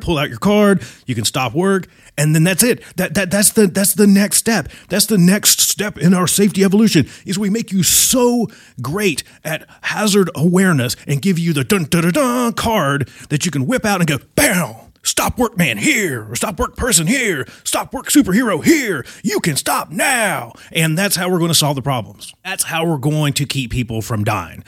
pull 0.01 0.19
out 0.19 0.31
your 0.31 0.41
card, 0.41 0.83
you 1.07 1.15
can 1.15 1.25
stop 1.25 1.55
work, 1.55 1.87
and 2.19 2.35
then 2.35 2.43
that's 2.43 2.65
it. 2.65 2.83
That 2.97 3.15
that 3.15 3.31
that's 3.31 3.51
the 3.51 3.69
that's 3.69 3.95
the 3.95 4.09
next 4.09 4.39
step. 4.39 4.69
That's 4.89 5.07
the 5.07 5.19
next 5.19 5.61
step 5.61 5.97
in 5.97 6.13
our 6.13 6.27
safety 6.27 6.65
evolution 6.65 7.07
is 7.25 7.39
we 7.39 7.51
make 7.51 7.71
you 7.71 7.85
so 7.85 8.49
great 8.83 9.23
at 9.45 9.65
hazard 9.83 10.29
awareness 10.35 10.97
and 11.07 11.23
give 11.23 11.39
you 11.39 11.53
the 11.53 11.63
dun 11.63 11.85
da 11.85 12.01
da 12.01 12.51
card 12.51 13.09
that 13.29 13.47
you 13.47 13.53
can 13.53 13.69
whip 13.69 13.85
out 13.85 14.01
and 14.01 14.09
go 14.09 14.19
bam 14.35 14.75
Stop 15.03 15.39
work 15.39 15.57
man 15.57 15.79
here, 15.79 16.31
or 16.31 16.37
stop 16.37 16.59
work 16.59 16.77
person 16.77 17.07
here, 17.07 17.47
stop 17.65 17.95
work 17.95 18.07
superhero 18.07 18.63
here. 18.63 19.05
You 19.23 19.41
can 19.41 19.57
stop 19.57 19.91
now. 19.91 20.53
And 20.73 20.97
that's 20.99 21.17
how 21.17 21.31
we're 21.31 21.39
going 21.39 21.49
to 21.49 21.55
solve 21.55 21.77
the 21.77 21.83
problems. 21.83 22.35
That's 22.45 22.65
how 22.65 22.85
we're 22.85 22.99
going 22.99 23.33
to 23.35 23.47
keep 23.47 23.71
people 23.71 24.03
from 24.03 24.25
dying. 24.25 24.63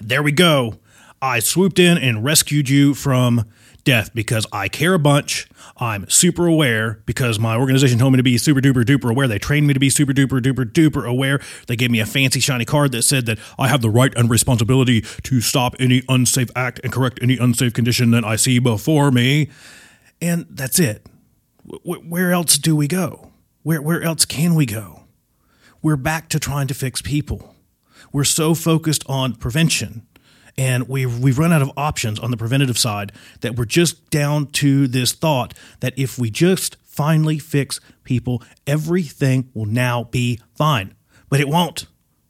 There 0.00 0.22
we 0.22 0.32
go. 0.32 0.78
I 1.20 1.40
swooped 1.40 1.78
in 1.78 1.98
and 1.98 2.24
rescued 2.24 2.68
you 2.68 2.94
from 2.94 3.44
death 3.88 4.14
because 4.14 4.46
I 4.52 4.68
care 4.68 4.92
a 4.92 4.98
bunch. 4.98 5.48
I'm 5.78 6.10
super 6.10 6.46
aware 6.46 7.00
because 7.06 7.38
my 7.38 7.56
organization 7.56 7.98
told 7.98 8.12
me 8.12 8.18
to 8.18 8.22
be 8.22 8.36
super 8.36 8.60
duper 8.60 8.84
duper 8.84 9.10
aware. 9.10 9.26
They 9.26 9.38
trained 9.38 9.66
me 9.66 9.72
to 9.72 9.80
be 9.80 9.88
super 9.88 10.12
duper 10.12 10.42
duper 10.42 10.70
duper 10.70 11.08
aware. 11.08 11.40
They 11.68 11.74
gave 11.74 11.90
me 11.90 11.98
a 11.98 12.04
fancy 12.04 12.38
shiny 12.38 12.66
card 12.66 12.92
that 12.92 13.00
said 13.00 13.24
that 13.24 13.38
I 13.58 13.68
have 13.68 13.80
the 13.80 13.88
right 13.88 14.12
and 14.14 14.28
responsibility 14.28 15.00
to 15.22 15.40
stop 15.40 15.74
any 15.80 16.02
unsafe 16.06 16.50
act 16.54 16.80
and 16.84 16.92
correct 16.92 17.18
any 17.22 17.38
unsafe 17.38 17.72
condition 17.72 18.10
that 18.10 18.24
I 18.24 18.36
see 18.36 18.58
before 18.58 19.10
me. 19.10 19.48
and 20.20 20.44
that's 20.50 20.78
it. 20.78 21.06
Where 21.64 22.32
else 22.32 22.58
do 22.58 22.76
we 22.76 22.88
go? 22.88 23.32
Where, 23.62 23.80
where 23.80 24.02
else 24.02 24.26
can 24.26 24.54
we 24.54 24.66
go? 24.66 25.04
We're 25.80 25.96
back 25.96 26.28
to 26.30 26.38
trying 26.38 26.66
to 26.66 26.74
fix 26.74 27.00
people. 27.00 27.54
We're 28.12 28.24
so 28.24 28.54
focused 28.54 29.02
on 29.06 29.36
prevention 29.36 30.06
and 30.58 30.88
we've, 30.88 31.20
we've 31.20 31.38
run 31.38 31.52
out 31.52 31.62
of 31.62 31.70
options 31.76 32.18
on 32.18 32.32
the 32.32 32.36
preventative 32.36 32.76
side 32.76 33.12
that 33.40 33.56
we're 33.56 33.64
just 33.64 34.10
down 34.10 34.48
to 34.48 34.88
this 34.88 35.12
thought 35.12 35.54
that 35.80 35.94
if 35.96 36.18
we 36.18 36.30
just 36.30 36.76
finally 36.84 37.38
fix 37.38 37.80
people, 38.02 38.42
everything 38.66 39.48
will 39.54 39.66
now 39.66 40.04
be 40.04 40.40
fine. 40.56 40.94
But 41.30 41.40
it 41.40 41.48
won't. 41.48 41.86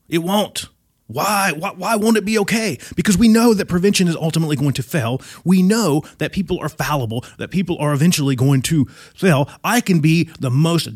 It 0.09 0.19
won't. 0.19 0.69
Why? 1.09 1.53
why? 1.57 1.73
Why 1.73 1.97
won't 1.97 2.19
it 2.19 2.27
be 2.27 2.39
okay? 2.41 2.79
Because 2.95 3.17
we 3.17 3.29
know 3.29 3.55
that 3.55 3.67
prevention 3.67 4.09
is 4.09 4.17
ultimately 4.17 4.57
going 4.57 4.75
to 4.75 4.83
fail. 4.83 5.23
We 5.43 5.63
know 5.63 6.03
that 6.19 6.33
people 6.33 6.59
are 6.61 6.69
fallible, 6.69 7.25
that 7.39 7.51
people 7.51 7.79
are 7.79 7.95
eventually 7.95 8.37
going 8.37 8.61
to 8.63 8.85
fail. 9.15 9.49
I 9.65 9.81
can 9.81 10.01
be 10.01 10.25
the 10.39 10.51
most 10.51 10.91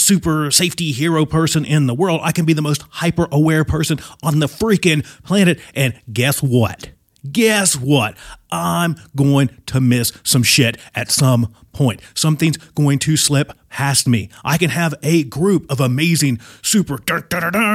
super 0.00 0.50
safety 0.52 0.92
hero 0.92 1.26
person 1.26 1.64
in 1.64 1.88
the 1.88 1.94
world. 1.94 2.20
I 2.22 2.30
can 2.30 2.44
be 2.44 2.52
the 2.52 2.62
most 2.62 2.82
hyper 2.88 3.26
aware 3.32 3.64
person 3.64 3.98
on 4.22 4.38
the 4.38 4.46
freaking 4.46 5.04
planet. 5.24 5.58
And 5.74 6.00
guess 6.12 6.40
what? 6.40 6.90
Guess 7.30 7.76
what? 7.76 8.16
I'm 8.52 8.94
going 9.16 9.50
to 9.66 9.80
miss 9.80 10.12
some 10.22 10.44
shit 10.44 10.76
at 10.94 11.10
some 11.10 11.52
point. 11.72 12.00
Something's 12.14 12.58
going 12.58 13.00
to 13.00 13.16
slip 13.16 13.52
past 13.70 14.06
me. 14.06 14.28
I 14.44 14.56
can 14.56 14.70
have 14.70 14.94
a 15.02 15.24
group 15.24 15.68
of 15.68 15.80
amazing 15.80 16.38
super 16.62 17.00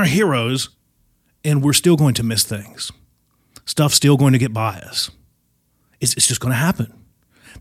heroes 0.06 0.70
and 1.48 1.64
we're 1.64 1.74
still 1.74 1.96
going 1.96 2.14
to 2.14 2.24
miss 2.24 2.44
things. 2.44 2.92
Stuff's 3.66 3.96
still 3.96 4.18
going 4.18 4.34
to 4.34 4.40
get 4.40 4.54
by 4.54 4.80
us. 4.80 5.10
It's, 6.02 6.14
it's 6.16 6.28
just 6.28 6.42
going 6.42 6.52
to 6.52 6.58
happen. 6.58 6.94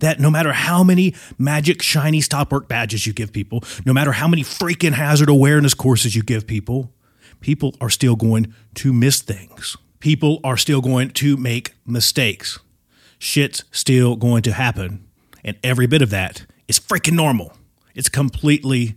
That 0.01 0.19
no 0.19 0.29
matter 0.29 0.53
how 0.53 0.83
many 0.83 1.15
magic, 1.39 1.81
shiny 1.81 2.21
stop 2.21 2.51
work 2.51 2.69
badges 2.69 3.07
you 3.07 3.13
give 3.13 3.33
people, 3.33 3.63
no 3.87 3.93
matter 3.93 4.13
how 4.13 4.27
many 4.27 4.43
freaking 4.43 4.93
hazard 4.93 5.29
awareness 5.29 5.73
courses 5.73 6.17
you 6.17 6.23
give 6.25 6.49
people, 6.49 6.93
people 7.41 7.77
are 7.81 7.89
still 7.89 8.17
going 8.17 8.53
to 8.75 8.93
miss 8.93 9.23
things. 9.23 9.77
People 10.01 10.41
are 10.43 10.57
still 10.57 10.81
going 10.81 11.11
to 11.11 11.37
make 11.37 11.75
mistakes. 11.87 12.59
Shit's 13.21 13.63
still 13.71 14.17
going 14.17 14.43
to 14.43 14.53
happen. 14.53 15.07
And 15.45 15.57
every 15.63 15.87
bit 15.87 16.03
of 16.03 16.11
that 16.11 16.45
is 16.67 16.81
freaking 16.81 17.15
normal. 17.15 17.53
It's 17.95 18.09
completely 18.09 18.97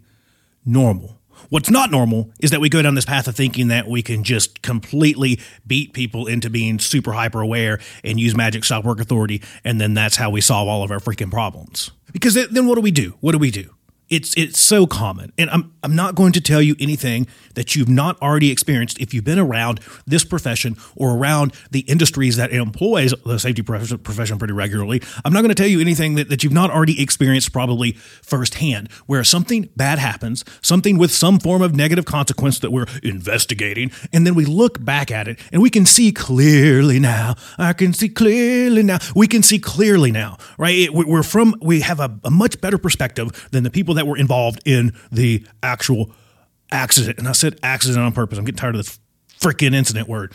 normal. 0.65 1.18
What's 1.49 1.71
not 1.71 1.89
normal 1.89 2.31
is 2.39 2.51
that 2.51 2.61
we 2.61 2.69
go 2.69 2.83
down 2.83 2.93
this 2.93 3.05
path 3.05 3.27
of 3.27 3.35
thinking 3.35 3.69
that 3.69 3.87
we 3.87 4.03
can 4.03 4.23
just 4.23 4.61
completely 4.61 5.39
beat 5.65 5.93
people 5.93 6.27
into 6.27 6.47
being 6.47 6.77
super 6.77 7.13
hyper 7.13 7.41
aware 7.41 7.79
and 8.03 8.19
use 8.19 8.35
magic 8.35 8.63
stop 8.63 8.85
work 8.85 8.99
authority, 8.99 9.41
and 9.63 9.81
then 9.81 9.95
that's 9.95 10.15
how 10.15 10.29
we 10.29 10.41
solve 10.41 10.67
all 10.67 10.83
of 10.83 10.91
our 10.91 10.99
freaking 10.99 11.31
problems. 11.31 11.89
Because 12.11 12.35
then 12.35 12.67
what 12.67 12.75
do 12.75 12.81
we 12.81 12.91
do? 12.91 13.15
What 13.19 13.31
do 13.31 13.39
we 13.39 13.49
do? 13.49 13.73
It's 14.09 14.33
it's 14.35 14.59
so 14.59 14.87
common, 14.87 15.31
and 15.37 15.49
I'm 15.51 15.71
I'm 15.83 15.95
not 15.95 16.15
going 16.15 16.31
to 16.33 16.41
tell 16.41 16.61
you 16.61 16.75
anything 16.79 17.27
that 17.53 17.75
you've 17.75 17.89
not 17.89 18.19
already 18.21 18.51
experienced 18.51 18.99
if 18.99 19.13
you've 19.13 19.23
been 19.23 19.39
around 19.39 19.79
this 20.07 20.23
profession 20.23 20.77
or 20.95 21.15
around 21.15 21.53
the 21.71 21.81
industries 21.81 22.37
that 22.37 22.51
employs 22.51 23.13
the 23.25 23.37
safety 23.37 23.61
profession 23.61 24.37
pretty 24.37 24.53
regularly. 24.53 25.01
I'm 25.23 25.33
not 25.33 25.41
going 25.41 25.49
to 25.49 25.55
tell 25.55 25.67
you 25.67 25.79
anything 25.79 26.15
that, 26.15 26.29
that 26.29 26.43
you've 26.43 26.53
not 26.53 26.71
already 26.71 27.01
experienced 27.01 27.53
probably 27.53 27.91
firsthand, 27.93 28.91
where 29.05 29.23
something 29.23 29.69
bad 29.75 29.99
happens, 29.99 30.43
something 30.61 30.97
with 30.97 31.11
some 31.11 31.39
form 31.39 31.61
of 31.61 31.75
negative 31.75 32.05
consequence 32.05 32.59
that 32.59 32.71
we're 32.71 32.87
investigating, 33.03 33.91
and 34.11 34.25
then 34.25 34.35
we 34.35 34.45
look 34.45 34.83
back 34.83 35.11
at 35.11 35.27
it 35.27 35.37
and 35.51 35.61
we 35.61 35.69
can 35.69 35.85
see 35.85 36.11
clearly 36.11 36.99
now. 36.99 37.35
I 37.57 37.73
can 37.73 37.93
see 37.93 38.09
clearly 38.09 38.83
now. 38.83 38.97
We 39.15 39.27
can 39.27 39.43
see 39.43 39.59
clearly 39.59 40.11
now, 40.11 40.37
right? 40.57 40.89
We're 40.91 41.23
from 41.23 41.55
we 41.61 41.81
have 41.81 41.99
a, 41.99 42.19
a 42.23 42.31
much 42.31 42.59
better 42.59 42.77
perspective 42.77 43.47
than 43.51 43.63
the 43.63 43.69
people 43.69 43.98
that 43.99 44.07
were 44.07 44.17
involved 44.17 44.61
in 44.65 44.93
the 45.11 45.45
actual 45.61 46.11
accident. 46.71 47.19
And 47.19 47.27
I 47.27 47.33
said 47.33 47.59
accident 47.61 47.99
on 47.99 48.13
purpose. 48.13 48.39
I'm 48.39 48.45
getting 48.45 48.57
tired 48.57 48.75
of 48.75 48.85
this 48.85 48.99
freaking 49.39 49.75
incident 49.75 50.07
word. 50.07 50.31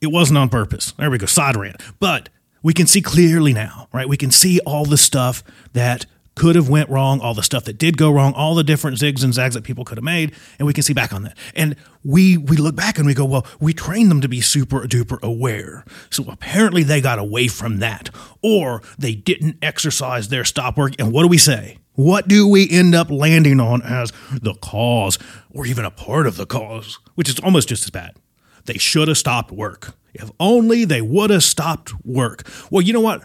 It 0.00 0.08
wasn't 0.08 0.38
on 0.38 0.48
purpose. 0.48 0.92
There 0.92 1.10
we 1.10 1.18
go, 1.18 1.26
side 1.26 1.56
rant. 1.56 1.82
But 1.98 2.28
we 2.62 2.74
can 2.74 2.86
see 2.86 3.00
clearly 3.00 3.52
now, 3.52 3.88
right? 3.92 4.08
We 4.08 4.16
can 4.16 4.30
see 4.30 4.60
all 4.66 4.84
the 4.84 4.98
stuff 4.98 5.42
that 5.72 6.04
could 6.36 6.54
have 6.54 6.68
went 6.68 6.88
wrong, 6.88 7.18
all 7.20 7.34
the 7.34 7.42
stuff 7.42 7.64
that 7.64 7.78
did 7.78 7.96
go 7.98 8.12
wrong, 8.12 8.32
all 8.34 8.54
the 8.54 8.62
different 8.62 8.98
zigs 8.98 9.24
and 9.24 9.34
zags 9.34 9.54
that 9.54 9.64
people 9.64 9.84
could 9.84 9.98
have 9.98 10.04
made, 10.04 10.32
and 10.58 10.66
we 10.66 10.72
can 10.72 10.82
see 10.82 10.92
back 10.92 11.12
on 11.12 11.22
that. 11.24 11.36
And 11.54 11.74
we 12.04 12.36
we 12.36 12.56
look 12.56 12.76
back 12.76 12.98
and 12.98 13.06
we 13.06 13.14
go, 13.14 13.24
well, 13.24 13.46
we 13.58 13.72
trained 13.72 14.10
them 14.10 14.20
to 14.20 14.28
be 14.28 14.40
super 14.40 14.82
duper 14.82 15.20
aware. 15.22 15.84
So 16.10 16.24
apparently 16.28 16.84
they 16.84 17.00
got 17.00 17.18
away 17.18 17.48
from 17.48 17.78
that, 17.78 18.10
or 18.42 18.82
they 18.98 19.14
didn't 19.14 19.56
exercise 19.62 20.28
their 20.28 20.44
stop 20.44 20.76
work. 20.76 20.92
And 20.98 21.10
what 21.10 21.22
do 21.22 21.28
we 21.28 21.38
say? 21.38 21.78
What 21.94 22.28
do 22.28 22.46
we 22.46 22.68
end 22.70 22.94
up 22.94 23.10
landing 23.10 23.58
on 23.58 23.80
as 23.80 24.12
the 24.30 24.54
cause, 24.54 25.18
or 25.50 25.64
even 25.64 25.86
a 25.86 25.90
part 25.90 26.26
of 26.26 26.36
the 26.36 26.46
cause, 26.46 26.98
which 27.14 27.30
is 27.30 27.40
almost 27.40 27.70
just 27.70 27.84
as 27.84 27.90
bad? 27.90 28.14
They 28.66 28.76
should 28.76 29.08
have 29.08 29.16
stopped 29.16 29.50
work. 29.50 29.96
If 30.12 30.30
only 30.38 30.84
they 30.84 31.00
would 31.00 31.30
have 31.30 31.44
stopped 31.44 31.92
work. 32.04 32.46
Well, 32.70 32.82
you 32.82 32.92
know 32.92 33.00
what? 33.00 33.24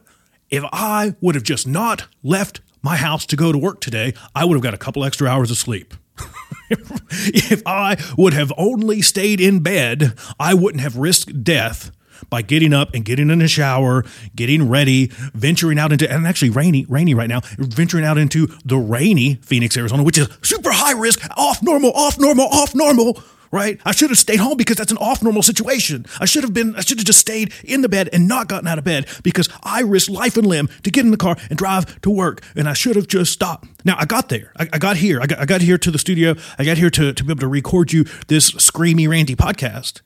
If 0.50 0.64
I 0.72 1.16
would 1.20 1.36
have 1.36 1.44
just 1.44 1.68
not 1.68 2.08
left 2.24 2.62
my 2.82 2.96
house 2.96 3.26
to 3.28 3.36
go 3.36 3.52
to 3.52 3.58
work 3.58 3.82
today, 3.82 4.14
I 4.36 4.46
would 4.46 4.56
have 4.56 4.64
got 4.64 4.74
a 4.74 4.78
couple 4.78 5.04
extra 5.04 5.28
hours 5.28 5.52
of 5.52 5.58
sleep. 5.58 5.94
if 6.70 7.62
I 7.66 7.98
would 8.18 8.34
have 8.34 8.52
only 8.58 9.02
stayed 9.02 9.42
in 9.42 9.60
bed, 9.60 10.14
I 10.40 10.54
wouldn't 10.54 10.82
have 10.82 10.98
risked 10.98 11.44
death 11.44 11.92
by 12.30 12.42
getting 12.42 12.74
up 12.74 12.94
and 12.94 13.04
getting 13.04 13.30
in 13.30 13.40
the 13.40 13.48
shower, 13.48 14.06
getting 14.36 14.70
ready, 14.70 15.08
venturing 15.34 15.80
out 15.80 15.92
into 15.92 16.12
and 16.12 16.28
actually 16.28 16.52
rainy, 16.52 16.86
rainy 16.88 17.14
right 17.14 17.30
now, 17.30 17.42
venturing 17.58 18.06
out 18.06 18.18
into 18.18 18.48
the 18.64 18.78
rainy 18.78 19.36
Phoenix, 19.36 19.76
Arizona, 19.76 20.04
which 20.04 20.18
is 20.18 20.28
super 20.42 20.72
high 20.72 20.94
risk, 20.94 21.28
off 21.38 21.62
normal, 21.64 21.92
off 21.94 22.20
normal, 22.20 22.46
off 22.46 22.76
normal. 22.76 23.22
Right? 23.52 23.82
I 23.84 23.92
should 23.92 24.10
have 24.10 24.18
stayed 24.18 24.40
home 24.40 24.56
because 24.56 24.78
that's 24.78 24.92
an 24.94 24.98
off 24.98 25.22
normal 25.22 25.44
situation. 25.44 26.06
I 26.22 26.26
should 26.26 26.44
have 26.44 26.54
been, 26.54 26.74
I 26.76 26.82
should 26.82 27.00
have 27.00 27.06
just 27.06 27.20
stayed 27.20 27.54
in 27.66 27.82
the 27.82 27.90
bed 27.90 28.10
and 28.14 28.26
not 28.28 28.48
gotten 28.48 28.66
out 28.66 28.78
of 28.78 28.86
bed 28.86 29.08
because 29.24 29.50
I 29.62 29.82
risked 29.82 30.10
life 30.10 30.38
and 30.38 30.48
limb 30.48 30.70
to 30.84 30.90
get 30.90 31.04
in 31.04 31.12
the 31.12 31.18
car 31.18 31.36
and 31.50 31.58
drive 31.60 32.00
to 32.02 32.10
work. 32.10 32.42
And 32.56 32.70
I 32.70 32.74
should 32.74 32.96
have 32.96 33.08
just 33.08 33.34
stopped. 33.34 33.68
Now 33.84 33.96
I 34.00 34.06
got 34.06 34.30
there. 34.30 34.54
I, 34.58 34.70
I 34.72 34.78
got 34.78 34.96
here. 34.96 35.20
I 35.22 35.26
got, 35.26 35.40
I 35.40 35.46
got 35.46 35.60
here 35.60 35.78
to 35.78 35.92
the 35.92 36.00
studio. 36.00 36.36
I 36.58 36.64
got 36.64 36.78
here 36.78 36.90
to, 36.92 37.12
to 37.12 37.24
be 37.26 37.32
able 37.32 37.42
to 37.42 37.48
record 37.50 37.92
you 37.92 38.06
this 38.28 38.52
screamy, 38.52 39.10
Randy 39.10 39.36
podcast. 39.36 40.00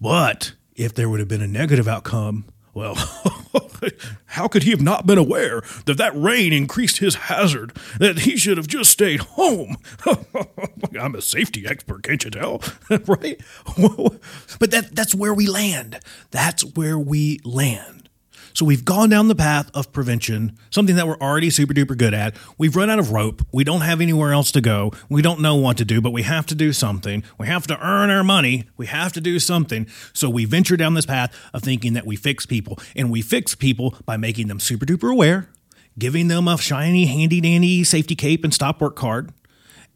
But 0.00 0.54
if 0.74 0.92
there 0.92 1.08
would 1.08 1.20
have 1.20 1.28
been 1.28 1.42
a 1.42 1.46
negative 1.46 1.86
outcome, 1.86 2.46
well, 2.76 2.94
how 4.26 4.48
could 4.48 4.64
he 4.64 4.70
have 4.70 4.82
not 4.82 5.06
been 5.06 5.16
aware 5.16 5.62
that 5.86 5.96
that 5.96 6.14
rain 6.14 6.52
increased 6.52 6.98
his 6.98 7.14
hazard, 7.14 7.74
that 7.98 8.18
he 8.18 8.36
should 8.36 8.58
have 8.58 8.66
just 8.66 8.90
stayed 8.90 9.20
home? 9.20 9.78
I'm 11.00 11.14
a 11.14 11.22
safety 11.22 11.66
expert, 11.66 12.02
can't 12.02 12.22
you 12.22 12.30
tell? 12.30 12.60
right? 13.06 13.40
but 14.58 14.70
that, 14.72 14.90
that's 14.92 15.14
where 15.14 15.32
we 15.32 15.46
land. 15.46 16.00
That's 16.32 16.66
where 16.76 16.98
we 16.98 17.40
land. 17.44 18.05
So 18.56 18.64
we've 18.64 18.86
gone 18.86 19.10
down 19.10 19.28
the 19.28 19.34
path 19.34 19.70
of 19.74 19.92
prevention, 19.92 20.56
something 20.70 20.96
that 20.96 21.06
we're 21.06 21.18
already 21.18 21.50
super 21.50 21.74
duper 21.74 21.94
good 21.94 22.14
at. 22.14 22.34
We've 22.56 22.74
run 22.74 22.88
out 22.88 22.98
of 22.98 23.12
rope. 23.12 23.42
We 23.52 23.64
don't 23.64 23.82
have 23.82 24.00
anywhere 24.00 24.32
else 24.32 24.50
to 24.52 24.62
go. 24.62 24.92
We 25.10 25.20
don't 25.20 25.42
know 25.42 25.56
what 25.56 25.76
to 25.76 25.84
do, 25.84 26.00
but 26.00 26.14
we 26.14 26.22
have 26.22 26.46
to 26.46 26.54
do 26.54 26.72
something. 26.72 27.22
We 27.36 27.48
have 27.48 27.66
to 27.66 27.78
earn 27.86 28.08
our 28.08 28.24
money. 28.24 28.64
We 28.78 28.86
have 28.86 29.12
to 29.12 29.20
do 29.20 29.38
something. 29.40 29.86
So 30.14 30.30
we 30.30 30.46
venture 30.46 30.78
down 30.78 30.94
this 30.94 31.04
path 31.04 31.38
of 31.52 31.64
thinking 31.64 31.92
that 31.92 32.06
we 32.06 32.16
fix 32.16 32.46
people. 32.46 32.78
And 32.96 33.10
we 33.10 33.20
fix 33.20 33.54
people 33.54 33.94
by 34.06 34.16
making 34.16 34.48
them 34.48 34.58
super 34.58 34.86
duper 34.86 35.12
aware, 35.12 35.50
giving 35.98 36.28
them 36.28 36.48
a 36.48 36.56
shiny, 36.56 37.04
handy 37.04 37.42
dandy 37.42 37.84
safety 37.84 38.14
cape 38.16 38.42
and 38.42 38.54
stop 38.54 38.80
work 38.80 38.96
card. 38.96 39.34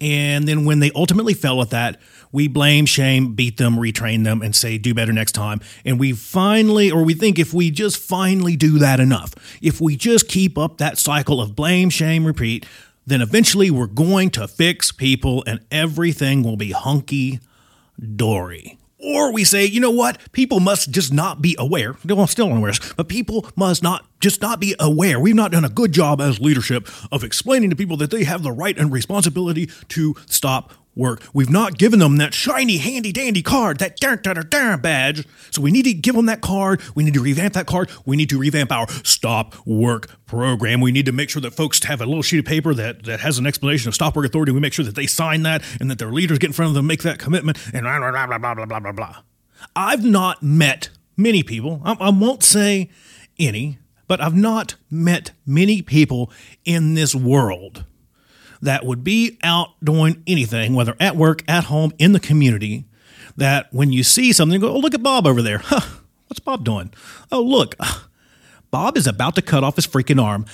And 0.00 0.48
then 0.48 0.64
when 0.64 0.80
they 0.80 0.90
ultimately 0.94 1.34
fail 1.34 1.60
at 1.60 1.70
that, 1.70 2.00
we 2.32 2.48
blame, 2.48 2.86
shame, 2.86 3.34
beat 3.34 3.56
them, 3.56 3.76
retrain 3.76 4.24
them, 4.24 4.40
and 4.40 4.54
say, 4.54 4.78
do 4.78 4.94
better 4.94 5.12
next 5.12 5.32
time. 5.32 5.60
And 5.84 5.98
we 5.98 6.12
finally, 6.12 6.90
or 6.90 7.04
we 7.04 7.14
think 7.14 7.38
if 7.38 7.52
we 7.52 7.70
just 7.70 7.98
finally 7.98 8.56
do 8.56 8.78
that 8.78 9.00
enough, 9.00 9.34
if 9.60 9.80
we 9.80 9.96
just 9.96 10.28
keep 10.28 10.56
up 10.56 10.78
that 10.78 10.96
cycle 10.96 11.40
of 11.40 11.54
blame, 11.54 11.90
shame, 11.90 12.24
repeat, 12.24 12.66
then 13.06 13.20
eventually 13.20 13.70
we're 13.70 13.86
going 13.86 14.30
to 14.30 14.46
fix 14.46 14.92
people 14.92 15.42
and 15.46 15.60
everything 15.70 16.42
will 16.42 16.56
be 16.56 16.72
hunky 16.72 17.40
dory. 18.16 18.79
Or 19.02 19.32
we 19.32 19.44
say, 19.44 19.64
you 19.64 19.80
know 19.80 19.90
what? 19.90 20.18
People 20.32 20.60
must 20.60 20.90
just 20.90 21.12
not 21.12 21.40
be 21.40 21.56
aware. 21.58 21.96
Well, 22.04 22.26
still 22.26 22.50
unaware, 22.52 22.72
but 22.96 23.08
people 23.08 23.46
must 23.56 23.82
not 23.82 24.06
just 24.20 24.42
not 24.42 24.60
be 24.60 24.74
aware. 24.78 25.18
We've 25.18 25.34
not 25.34 25.52
done 25.52 25.64
a 25.64 25.70
good 25.70 25.92
job 25.92 26.20
as 26.20 26.40
leadership 26.40 26.88
of 27.10 27.24
explaining 27.24 27.70
to 27.70 27.76
people 27.76 27.96
that 27.96 28.10
they 28.10 28.24
have 28.24 28.42
the 28.42 28.52
right 28.52 28.76
and 28.76 28.92
responsibility 28.92 29.70
to 29.88 30.14
stop 30.26 30.72
work. 31.00 31.22
We've 31.34 31.50
not 31.50 31.78
given 31.78 31.98
them 31.98 32.18
that 32.18 32.34
shiny, 32.34 32.76
handy 32.76 33.10
dandy 33.10 33.42
card, 33.42 33.78
that 33.78 33.96
darn, 33.96 34.20
darn, 34.22 34.46
darn 34.48 34.80
badge. 34.80 35.26
So 35.50 35.60
we 35.60 35.72
need 35.72 35.84
to 35.84 35.94
give 35.94 36.14
them 36.14 36.26
that 36.26 36.40
card. 36.40 36.80
We 36.94 37.02
need 37.02 37.14
to 37.14 37.22
revamp 37.22 37.54
that 37.54 37.66
card. 37.66 37.90
We 38.06 38.16
need 38.16 38.30
to 38.30 38.38
revamp 38.38 38.70
our 38.70 38.88
stop 39.02 39.56
work 39.66 40.10
program. 40.26 40.80
We 40.80 40.92
need 40.92 41.06
to 41.06 41.12
make 41.12 41.30
sure 41.30 41.42
that 41.42 41.52
folks 41.52 41.82
have 41.84 42.00
a 42.00 42.06
little 42.06 42.22
sheet 42.22 42.38
of 42.38 42.44
paper 42.44 42.74
that, 42.74 43.04
that 43.04 43.20
has 43.20 43.38
an 43.38 43.46
explanation 43.46 43.88
of 43.88 43.94
stop 43.94 44.14
work 44.14 44.26
authority. 44.26 44.52
We 44.52 44.60
make 44.60 44.74
sure 44.74 44.84
that 44.84 44.94
they 44.94 45.06
sign 45.06 45.42
that 45.42 45.64
and 45.80 45.90
that 45.90 45.98
their 45.98 46.12
leaders 46.12 46.38
get 46.38 46.48
in 46.48 46.52
front 46.52 46.68
of 46.68 46.74
them, 46.74 46.86
make 46.86 47.02
that 47.02 47.18
commitment, 47.18 47.58
and 47.72 47.82
blah, 47.82 47.98
blah, 47.98 48.26
blah, 48.26 48.38
blah, 48.38 48.54
blah, 48.54 48.66
blah, 48.66 48.80
blah, 48.80 48.92
blah. 48.92 49.16
I've 49.74 50.04
not 50.04 50.42
met 50.42 50.90
many 51.16 51.42
people, 51.42 51.82
I, 51.84 51.92
I 52.00 52.10
won't 52.10 52.42
say 52.42 52.90
any, 53.38 53.78
but 54.06 54.20
I've 54.20 54.34
not 54.34 54.76
met 54.90 55.32
many 55.46 55.82
people 55.82 56.30
in 56.64 56.94
this 56.94 57.14
world 57.14 57.84
that 58.62 58.84
would 58.84 59.02
be 59.02 59.38
out 59.42 59.70
doing 59.82 60.22
anything, 60.26 60.74
whether 60.74 60.94
at 61.00 61.16
work, 61.16 61.42
at 61.48 61.64
home, 61.64 61.92
in 61.98 62.12
the 62.12 62.20
community, 62.20 62.84
that 63.36 63.72
when 63.72 63.92
you 63.92 64.02
see 64.02 64.32
something, 64.32 64.60
you 64.60 64.66
go, 64.66 64.74
oh, 64.74 64.78
look 64.78 64.94
at 64.94 65.02
Bob 65.02 65.26
over 65.26 65.42
there. 65.42 65.62
Huh, 65.70 65.80
what's 66.26 66.40
Bob 66.40 66.64
doing? 66.64 66.92
Oh, 67.32 67.42
look, 67.42 67.74
Bob 68.70 68.96
is 68.96 69.06
about 69.06 69.34
to 69.34 69.42
cut 69.42 69.64
off 69.64 69.76
his 69.76 69.86
freaking 69.86 70.22
arm. 70.22 70.46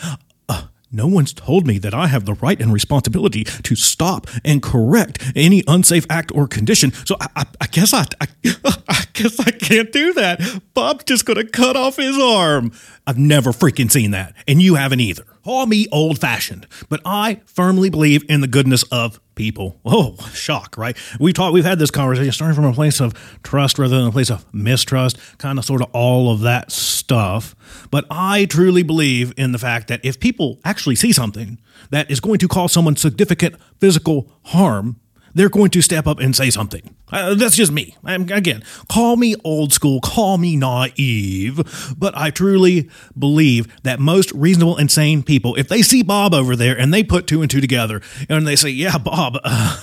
Uh, 0.49 0.65
no 0.91 1.07
one's 1.07 1.35
told 1.35 1.67
me 1.67 1.79
that 1.79 1.93
I 1.93 2.07
have 2.07 2.25
the 2.25 2.35
right 2.35 2.59
and 2.61 2.73
responsibility 2.73 3.45
to 3.45 3.77
stop 3.77 4.27
and 4.45 4.63
correct 4.63 5.33
any 5.35 5.63
unsafe 5.67 6.07
act 6.09 6.33
or 6.35 6.47
condition. 6.49 6.93
So 6.93 7.17
I, 7.21 7.27
I, 7.37 7.45
I 7.63 7.67
guess 7.67 7.93
I, 7.93 8.07
I, 8.21 8.27
I 8.89 9.05
guess 9.13 9.39
I 9.41 9.51
can't 9.51 9.93
do 9.93 10.15
that. 10.15 10.41
Bob's 10.73 11.05
just 11.05 11.27
going 11.27 11.39
to 11.39 11.47
cut 11.47 11.77
off 11.77 11.97
his 11.97 12.19
arm. 12.19 12.73
I've 13.07 13.19
never 13.19 13.51
freaking 13.53 13.91
seen 13.91 14.13
that, 14.13 14.35
and 14.49 14.63
you 14.63 14.77
haven't 14.77 15.01
either. 15.01 15.27
Call 15.47 15.67
me 15.67 15.87
old 15.93 16.19
fashioned, 16.19 16.67
but 16.89 17.01
I 17.05 17.41
firmly 17.45 17.89
believe 17.89 18.25
in 18.29 18.41
the 18.41 18.49
goodness 18.49 18.83
of 18.91 19.21
people. 19.37 19.79
Oh, 19.85 20.17
shock, 20.35 20.77
right? 20.77 20.97
we've 21.21 21.35
talked, 21.35 21.55
we've 21.55 21.65
had 21.65 21.79
this 21.79 21.93
conversation 21.93 22.33
starting 22.33 22.57
from 22.57 22.65
a 22.65 22.73
place 22.73 23.01
of 23.01 23.15
trust 23.45 23.79
rather 23.79 23.97
than 23.97 24.09
a 24.09 24.11
place 24.11 24.29
of 24.29 24.45
mistrust, 24.53 25.19
kind 25.39 25.61
of 25.61 25.65
sort 25.65 25.83
of 25.83 25.91
all 25.93 26.33
of 26.33 26.41
that 26.41 26.73
stuff. 26.73 27.55
But 27.93 28.07
I 28.11 28.47
truly 28.47 28.83
believe 28.83 29.33
in 29.37 29.53
the 29.53 29.59
fact 29.59 29.87
that 29.87 30.01
if 30.03 30.19
people 30.19 30.59
actually 30.65 30.97
see 30.97 31.13
something 31.13 31.61
that 31.91 32.11
is 32.11 32.19
going 32.19 32.41
to 32.41 32.49
cause 32.49 32.73
someone 32.73 32.97
significant 32.97 33.55
physical 33.79 34.29
harm, 34.47 34.99
they're 35.37 35.51
going 35.51 35.71
to 35.71 35.83
step 35.83 36.07
up 36.07 36.19
and 36.19 36.35
say 36.35 36.49
something. 36.49 36.97
Uh, 37.13 37.35
that's 37.35 37.57
just 37.57 37.71
me. 37.71 37.95
I'm, 38.03 38.23
again, 38.31 38.65
call 38.89 39.17
me 39.17 39.35
old 39.45 39.71
school, 39.71 40.01
call 40.01 40.39
me 40.39 40.57
naive, 40.57 41.95
but 41.99 42.17
I 42.17 42.31
truly 42.31 42.89
believe 43.17 43.69
that 43.83 44.01
most 44.01 44.33
reasonable 44.33 44.79
and 44.79 44.91
sane 44.91 45.23
people, 45.23 45.55
if 45.57 45.69
they 45.69 45.83
see 45.83 46.03
Bob 46.03 46.33
over 46.33 46.57
there 46.57 46.77
and 46.77 46.93
they 46.93 47.05
put 47.05 47.27
two 47.27 47.43
and 47.43 47.51
two 47.51 47.61
together 47.61 48.01
and 48.31 48.47
they 48.47 48.57
say, 48.57 48.71
yeah, 48.71 48.97
Bob, 48.97 49.37
uh, 49.45 49.79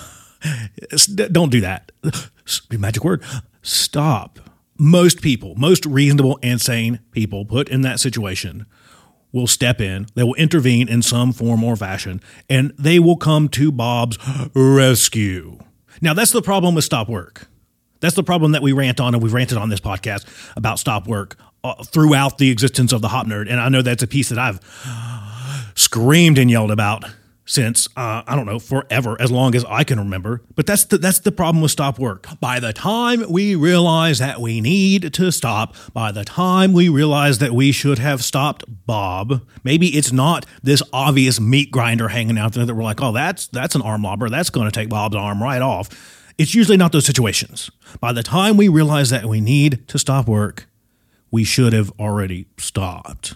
don't 1.31 1.51
do 1.51 1.62
that. 1.62 1.91
Magic 2.72 3.03
word. 3.03 3.24
Stop. 3.62 4.39
Most 4.79 5.22
people, 5.22 5.53
most 5.55 5.86
reasonable 5.86 6.39
and 6.41 6.60
sane 6.60 7.00
people 7.12 7.45
put 7.45 7.69
in 7.69 7.81
that 7.83 8.00
situation 8.00 8.65
will 9.33 9.47
step 9.47 9.81
in, 9.81 10.07
they 10.15 10.23
will 10.23 10.35
intervene 10.35 10.87
in 10.87 11.01
some 11.01 11.33
form 11.33 11.63
or 11.63 11.75
fashion, 11.75 12.21
and 12.49 12.71
they 12.79 12.99
will 12.99 13.17
come 13.17 13.49
to 13.49 13.71
Bob's 13.71 14.17
rescue. 14.53 15.59
Now, 16.01 16.13
that's 16.13 16.31
the 16.31 16.41
problem 16.41 16.75
with 16.75 16.85
stop 16.85 17.09
work. 17.09 17.47
That's 17.99 18.15
the 18.15 18.23
problem 18.23 18.51
that 18.51 18.61
we 18.61 18.71
rant 18.71 18.99
on, 18.99 19.13
and 19.13 19.23
we've 19.23 19.33
ranted 19.33 19.57
on 19.57 19.69
this 19.69 19.79
podcast 19.79 20.25
about 20.55 20.79
stop 20.79 21.07
work 21.07 21.37
uh, 21.63 21.83
throughout 21.83 22.37
the 22.37 22.51
existence 22.51 22.93
of 22.93 23.01
the 23.01 23.07
Hop 23.07 23.27
Nerd. 23.27 23.49
And 23.49 23.59
I 23.59 23.69
know 23.69 23.81
that's 23.81 24.03
a 24.03 24.07
piece 24.07 24.29
that 24.29 24.37
I've 24.37 24.59
screamed 25.75 26.37
and 26.37 26.51
yelled 26.51 26.71
about 26.71 27.05
since 27.45 27.88
uh, 27.97 28.23
I 28.25 28.35
don't 28.35 28.45
know 28.45 28.59
forever, 28.59 29.17
as 29.19 29.31
long 29.31 29.55
as 29.55 29.65
I 29.65 29.83
can 29.83 30.00
remember. 30.00 30.41
But 30.55 30.65
that's 30.65 30.85
the 30.85 30.97
that's 30.97 31.19
the 31.19 31.31
problem 31.31 31.62
with 31.62 31.71
stop 31.71 32.00
work. 32.00 32.27
By 32.39 32.59
the 32.59 32.73
time 32.73 33.29
we 33.29 33.55
realize 33.55 34.19
that 34.19 34.39
we 34.39 34.62
need 34.62 35.13
to 35.13 35.31
stop, 35.31 35.75
by 35.93 36.12
the 36.12 36.23
time 36.23 36.73
we 36.73 36.89
realize 36.89 37.39
that 37.39 37.53
we 37.53 37.71
should 37.71 38.00
have 38.00 38.23
stopped 38.23 38.63
Bob, 38.85 39.45
maybe 39.63 39.88
it's 39.97 40.12
not 40.12 40.45
this 40.62 40.81
obvious 40.93 41.39
meat 41.39 41.71
grinder 41.71 42.09
hanging 42.09 42.38
out 42.38 42.53
there 42.53 42.65
that 42.65 42.75
we're 42.75 42.83
like, 42.83 43.01
oh, 43.01 43.12
that's 43.12 43.47
that's 43.47 43.75
an 43.75 43.81
arm 43.81 44.03
lobber, 44.03 44.29
that's 44.29 44.50
going 44.50 44.69
to 44.69 44.71
take 44.71 44.89
Bob's 44.89 45.15
arm 45.15 45.41
right 45.41 45.62
off. 45.62 45.89
It's 46.38 46.55
usually 46.55 46.77
not 46.77 46.91
those 46.91 47.05
situations. 47.05 47.69
By 48.00 48.12
the 48.12 48.23
time 48.23 48.57
we 48.57 48.67
realize 48.67 49.12
that 49.12 49.25
we 49.25 49.39
need 49.39 49.88
to 49.89 50.00
stop 50.00 50.27
work, 50.27 50.67
we 51.29 51.43
should 51.43 51.73
have 51.73 51.91
already 52.00 52.47
stopped. 52.57 53.35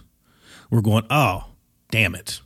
We're 0.71 0.81
going, 0.81 1.05
oh, 1.09 1.45
damn 1.91 2.15
it, 2.15 2.41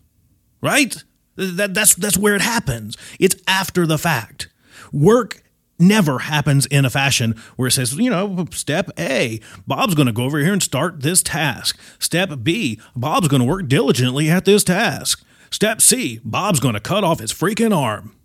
right? 0.62 1.04
That, 1.36 1.74
that's, 1.74 1.96
that's 1.96 2.18
where 2.18 2.36
it 2.36 2.42
happens. 2.42 2.98
It's 3.20 3.36
after 3.48 3.86
the 3.86 3.98
fact. 3.98 4.50
Work 4.92 5.42
never 5.80 6.20
happens 6.20 6.66
in 6.68 6.86
a 6.86 6.90
fashion 6.90 7.36
where 7.56 7.68
it 7.68 7.72
says, 7.72 7.94
you 7.96 8.10
know, 8.10 8.46
step 8.52 8.90
A, 9.00 9.40
Bob's 9.66 9.96
going 9.96 10.06
to 10.06 10.14
go 10.14 10.24
over 10.24 10.40
here 10.40 10.54
and 10.54 10.62
start 10.62 11.02
this 11.02 11.24
task. 11.24 11.80
Step 12.00 12.30
B, 12.44 12.80
Bob's 12.96 13.28
going 13.28 13.42
to 13.42 13.48
work 13.48 13.68
diligently 13.68 14.30
at 14.30 14.46
this 14.46 14.64
task. 14.64 15.26
Step 15.50 15.82
C, 15.82 16.20
Bob's 16.24 16.60
going 16.60 16.76
to 16.76 16.80
cut 16.80 17.04
off 17.04 17.20
his 17.20 17.34
freaking 17.34 17.76
arm. 17.76 18.16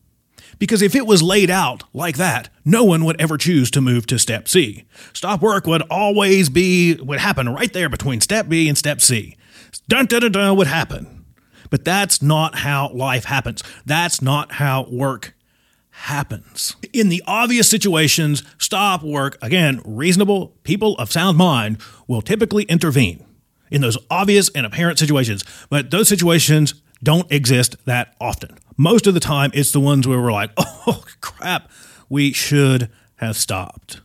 Because 0.59 0.81
if 0.81 0.95
it 0.95 1.07
was 1.07 1.23
laid 1.23 1.51
out 1.51 1.85
like 1.93 2.17
that, 2.17 2.49
no 2.65 2.85
one 2.85 3.05
would 3.05 3.21
ever 3.21 3.37
choose 3.37 3.71
to 3.73 3.81
move 3.81 4.07
to 4.07 4.19
step 4.19 4.49
C. 4.49 4.85
Stop 5.13 5.43
work 5.43 5.67
would 5.67 5.83
always 5.91 6.49
be, 6.49 6.95
would 6.95 7.21
happen 7.21 7.49
right 7.49 7.73
there 7.73 7.89
between 7.89 8.21
step 8.21 8.49
B 8.49 8.69
and 8.69 8.79
step 8.79 9.01
C. 9.01 9.37
Dun 9.89 10.07
dun 10.07 10.23
dun 10.23 10.33
dun 10.33 10.57
would 10.57 10.67
happen. 10.67 11.16
But 11.71 11.85
that's 11.85 12.23
not 12.23 12.57
how 12.57 12.91
life 12.93 13.25
happens. 13.25 13.63
That's 13.85 14.21
not 14.23 14.53
how 14.53 14.87
work 14.91 15.35
happens. 15.91 16.77
In 16.93 17.09
the 17.09 17.23
obvious 17.27 17.69
situations, 17.69 18.43
stop 18.59 19.03
work, 19.03 19.39
again, 19.41 19.81
reasonable 19.85 20.49
people 20.63 20.95
of 20.99 21.11
sound 21.11 21.39
mind 21.39 21.79
will 22.07 22.23
typically 22.23 22.65
intervene 22.65 23.25
in 23.71 23.81
those 23.81 23.99
obvious 24.11 24.51
and 24.51 24.67
apparent 24.67 24.99
situations. 24.99 25.43
But 25.71 25.91
those 25.91 26.09
situations 26.09 26.75
don't 27.03 27.31
exist 27.33 27.77
that 27.87 28.15
often. 28.21 28.59
Most 28.77 29.07
of 29.07 29.15
the 29.15 29.21
time, 29.21 29.51
it's 29.55 29.73
the 29.73 29.81
ones 29.81 30.07
where 30.07 30.21
we're 30.21 30.33
like, 30.33 30.51
oh 30.59 31.03
crap, 31.21 31.71
we 32.09 32.33
should 32.33 32.91
have 33.17 33.37
stopped. 33.37 34.01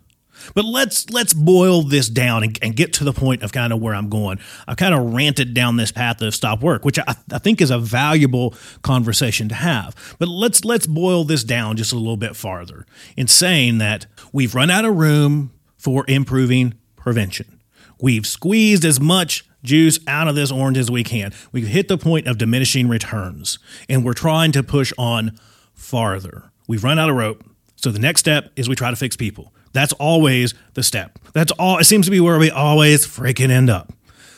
But 0.54 0.66
let's 0.66 1.10
let's 1.10 1.34
boil 1.34 1.84
this 1.84 2.10
down 2.10 2.44
and, 2.44 2.60
and, 2.62 2.76
get 2.76 2.94
to 2.94 3.04
the 3.04 3.14
point 3.14 3.44
of 3.44 3.52
kind 3.52 3.74
of 3.74 3.82
where 3.82 3.94
I'm 3.94 4.10
going. 4.10 4.40
I've 4.68 4.78
kind 4.78 4.94
of 4.94 5.14
ranted 5.14 5.54
down 5.54 5.78
this 5.78 5.92
path 5.92 6.22
of 6.22 6.34
stop 6.34 6.62
work, 6.62 6.86
which 6.86 7.00
I, 7.00 7.16
I 7.32 7.38
think 7.40 7.62
is 7.62 7.70
a 7.70 7.78
valuable 7.78 8.54
conversation 8.82 9.50
to 9.50 9.56
have. 9.56 10.16
But 10.20 10.30
let's 10.30 10.64
let's 10.64 10.88
boil 10.88 11.24
this 11.24 11.44
down 11.44 11.78
just 11.78 11.92
a 11.94 11.98
little 11.98 12.18
bit 12.18 12.36
farther 12.36 12.86
in 13.18 13.28
saying 13.28 13.80
that 13.80 14.06
we've 14.32 14.56
run 14.56 14.70
out 14.70 14.86
of 14.86 14.96
room 14.96 15.52
for 15.78 16.06
improving 16.08 16.76
prevention. 16.96 17.60
We've 18.00 18.26
squeezed 18.26 18.86
as 18.86 19.00
much 19.00 19.46
juice 19.64 20.00
out 20.08 20.28
of 20.28 20.36
this 20.36 20.52
orange 20.52 20.78
as 20.78 20.90
we 20.90 21.04
can. 21.04 21.34
We've 21.52 21.68
hit 21.68 21.88
the 21.88 21.98
point 21.98 22.28
of 22.28 22.38
diminishing 22.38 22.88
returns, 22.88 23.60
and 23.88 24.04
we're 24.04 24.14
trying 24.14 24.52
to 24.54 24.64
push 24.64 24.92
on 24.98 25.38
farther. 25.74 26.52
We've 26.68 26.84
run 26.84 27.00
out 27.00 27.10
of 27.10 27.16
rope. 27.16 27.44
So 27.76 27.92
the 27.92 28.00
next 28.00 28.20
step 28.20 28.52
is 28.56 28.70
we 28.70 28.76
try 28.76 28.92
to 28.92 28.96
fix 28.96 29.16
people. 29.16 29.54
That's 29.74 29.94
always 29.94 30.54
the 30.74 30.84
step. 30.84 31.20
That's 31.34 31.52
all. 31.54 31.78
It 31.78 31.86
seems 31.86 32.06
to 32.06 32.12
be 32.12 32.20
where 32.20 32.40
we 32.40 32.52
always 32.52 33.06
freaking 33.06 33.50
end 33.50 33.70
up. 33.70 33.94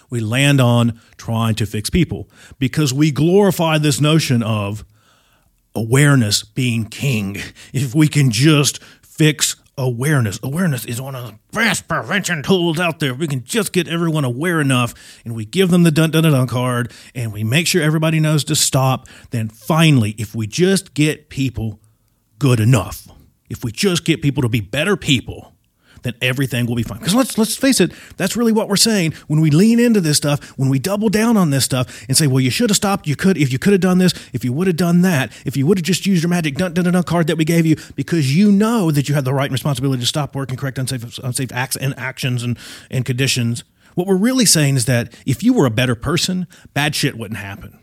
We 0.10 0.19
land 0.19 0.62
on 0.62 1.00
trying 1.17 1.56
to 1.56 1.65
fix 1.65 1.89
people 1.89 2.30
because 2.60 2.93
we 2.93 3.10
glorify 3.10 3.80
this 3.80 4.00
notion 4.00 4.43
of 4.43 4.86
awareness 5.74 6.43
being 6.43 6.86
king. 6.86 7.38
If 7.74 7.96
we 7.96 8.08
can 8.08 8.30
just 8.30 8.82
fix 9.02 9.56
awareness, 9.78 10.39
awareness 10.43 10.86
is 10.86 11.02
one 11.02 11.15
of 11.15 11.26
the 11.26 11.39
best 11.52 11.88
prevention 11.88 12.43
tools 12.43 12.80
out 12.80 13.00
there. 13.00 13.13
We 13.13 13.28
can 13.28 13.43
just 13.43 13.74
get 13.74 13.88
everyone 13.88 14.24
aware 14.24 14.62
enough 14.62 14.93
and 15.26 15.36
we 15.36 15.46
give 15.46 15.72
them 15.72 15.84
the 15.84 15.91
dun 15.91 16.12
dun 16.12 16.24
dun 16.24 16.48
card 16.48 16.91
and 17.15 17.34
we 17.34 17.43
make 17.43 17.65
sure 17.65 17.82
everybody 17.82 18.19
knows 18.19 18.43
to 18.46 18.56
stop, 18.56 19.08
then 19.32 19.50
finally, 19.50 20.12
if 20.17 20.36
we 20.36 20.46
just 20.46 20.93
get 20.93 21.30
people 21.30 21.80
good 22.38 22.60
enough, 22.60 23.08
if 23.49 23.63
we 23.63 23.71
just 23.71 24.06
get 24.06 24.21
people 24.21 24.41
to 24.41 24.49
be 24.49 24.62
better 24.62 24.95
people, 24.95 25.53
then 26.03 26.13
everything 26.21 26.65
will 26.65 26.75
be 26.75 26.84
fine. 26.84 26.99
Because 26.99 27.15
let's 27.15 27.38
let's 27.38 27.56
face 27.56 27.79
it, 27.79 27.91
that's 28.17 28.36
really 28.36 28.51
what 28.51 28.69
we're 28.69 28.75
saying 28.75 29.13
when 29.27 29.41
we 29.41 29.49
lean 29.49 29.79
into 29.79 29.99
this 29.99 30.17
stuff, 30.17 30.49
when 30.58 30.69
we 30.69 30.79
double 30.79 31.10
down 31.10 31.38
on 31.38 31.49
this 31.49 31.65
stuff 31.65 32.06
and 32.08 32.15
say, 32.15 32.27
well, 32.27 32.39
you 32.39 32.49
should 32.49 32.69
have 32.69 32.77
stopped. 32.77 33.08
You 33.08 33.15
could 33.15 33.38
if 33.38 33.51
you 33.51 33.60
could 33.60 33.73
have 33.73 33.82
done 33.82 33.97
this, 33.97 34.13
if 34.34 34.45
you 34.45 34.53
would 34.53 34.67
have 34.67 34.75
done 34.75 35.01
that, 35.01 35.32
if 35.45 35.58
you 35.58 35.65
would 35.65 35.77
have 35.77 35.86
just 35.86 36.06
used 36.06 36.21
your 36.21 36.29
magic 36.29 36.56
dun 36.56 36.73
dun 36.73 36.86
dun 36.86 37.03
card 37.03 37.27
that 37.27 37.38
we 37.38 37.45
gave 37.45 37.65
you, 37.65 37.75
because 37.95 38.36
you 38.36 38.51
know 38.51 38.91
that 38.91 39.10
you 39.10 39.15
had 39.15 39.25
the 39.25 39.34
right 39.34 39.45
and 39.45 39.53
responsibility 39.53 40.01
to 40.01 40.08
stop 40.08 40.36
work 40.36 40.49
and 40.49 40.60
correct 40.60 40.77
unsafe 40.77 41.17
unsafe 41.19 41.51
acts 41.51 41.75
and 41.75 41.97
actions 41.97 42.43
and 42.43 42.58
and 42.91 43.06
conditions. 43.06 43.63
What 43.95 44.08
we're 44.08 44.17
really 44.17 44.45
saying 44.45 44.75
is 44.75 44.86
that 44.86 45.13
if 45.25 45.43
you 45.43 45.53
were 45.53 45.65
a 45.65 45.71
better 45.71 45.95
person, 45.95 46.47
bad 46.73 46.95
shit 46.95 47.17
wouldn't 47.17 47.39
happen. 47.39 47.79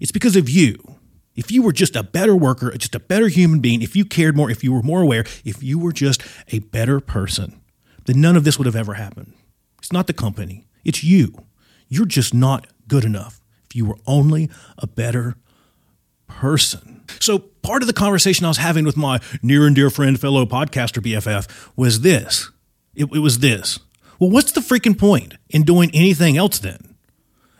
It's 0.00 0.12
because 0.12 0.34
of 0.34 0.48
you. 0.48 0.96
If 1.34 1.50
you 1.50 1.62
were 1.62 1.72
just 1.72 1.96
a 1.96 2.02
better 2.02 2.36
worker, 2.36 2.70
just 2.72 2.94
a 2.94 3.00
better 3.00 3.28
human 3.28 3.60
being, 3.60 3.82
if 3.82 3.96
you 3.96 4.04
cared 4.04 4.36
more, 4.36 4.50
if 4.50 4.62
you 4.62 4.72
were 4.72 4.82
more 4.82 5.02
aware, 5.02 5.24
if 5.44 5.62
you 5.62 5.78
were 5.78 5.92
just 5.92 6.22
a 6.48 6.58
better 6.58 7.00
person, 7.00 7.60
then 8.04 8.20
none 8.20 8.36
of 8.36 8.44
this 8.44 8.58
would 8.58 8.66
have 8.66 8.76
ever 8.76 8.94
happened. 8.94 9.32
It's 9.78 9.92
not 9.92 10.06
the 10.06 10.12
company, 10.12 10.66
it's 10.84 11.02
you. 11.02 11.46
You're 11.88 12.06
just 12.06 12.34
not 12.34 12.66
good 12.88 13.04
enough 13.04 13.40
if 13.64 13.76
you 13.76 13.84
were 13.84 13.98
only 14.06 14.50
a 14.78 14.86
better 14.86 15.36
person. 16.26 17.02
So, 17.20 17.38
part 17.38 17.82
of 17.82 17.86
the 17.86 17.92
conversation 17.92 18.44
I 18.44 18.48
was 18.48 18.58
having 18.58 18.84
with 18.84 18.96
my 18.96 19.20
near 19.42 19.66
and 19.66 19.74
dear 19.74 19.90
friend, 19.90 20.20
fellow 20.20 20.44
podcaster 20.46 21.02
BFF, 21.02 21.48
was 21.76 22.00
this. 22.00 22.50
It, 22.94 23.04
it 23.14 23.18
was 23.18 23.38
this. 23.38 23.78
Well, 24.18 24.30
what's 24.30 24.52
the 24.52 24.60
freaking 24.60 24.98
point 24.98 25.34
in 25.50 25.62
doing 25.62 25.90
anything 25.92 26.36
else 26.36 26.58
then? 26.58 26.91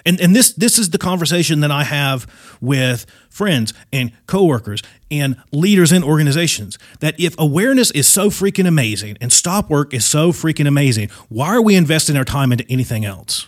And 0.05 0.21
and 0.21 0.35
this 0.35 0.53
this 0.53 0.79
is 0.79 0.91
the 0.91 0.99
conversation 0.99 1.61
that 1.61 1.71
I 1.71 1.85
have 1.85 2.27
with 2.61 3.07
friends 3.31 3.73
and 3.93 4.13
coworkers 4.27 4.83
and 5.11 5.37
leaders 5.53 5.93
in 5.93 6.03
organizations 6.03 6.79
that 7.01 7.19
if 7.19 7.35
awareness 7.39 7.91
is 7.93 8.09
so 8.09 8.31
freaking 8.31 8.67
amazing 8.67 9.17
and 9.21 9.33
stop 9.33 9.71
work 9.71 9.95
is 9.95 10.05
so 10.05 10.33
freaking 10.33 10.67
amazing, 10.67 11.09
why 11.29 11.49
are 11.49 11.63
we 11.63 11.77
investing 11.77 12.17
our 12.17 12.25
time 12.25 12.53
into 12.53 12.67
anything 12.69 13.05
else? 13.05 13.47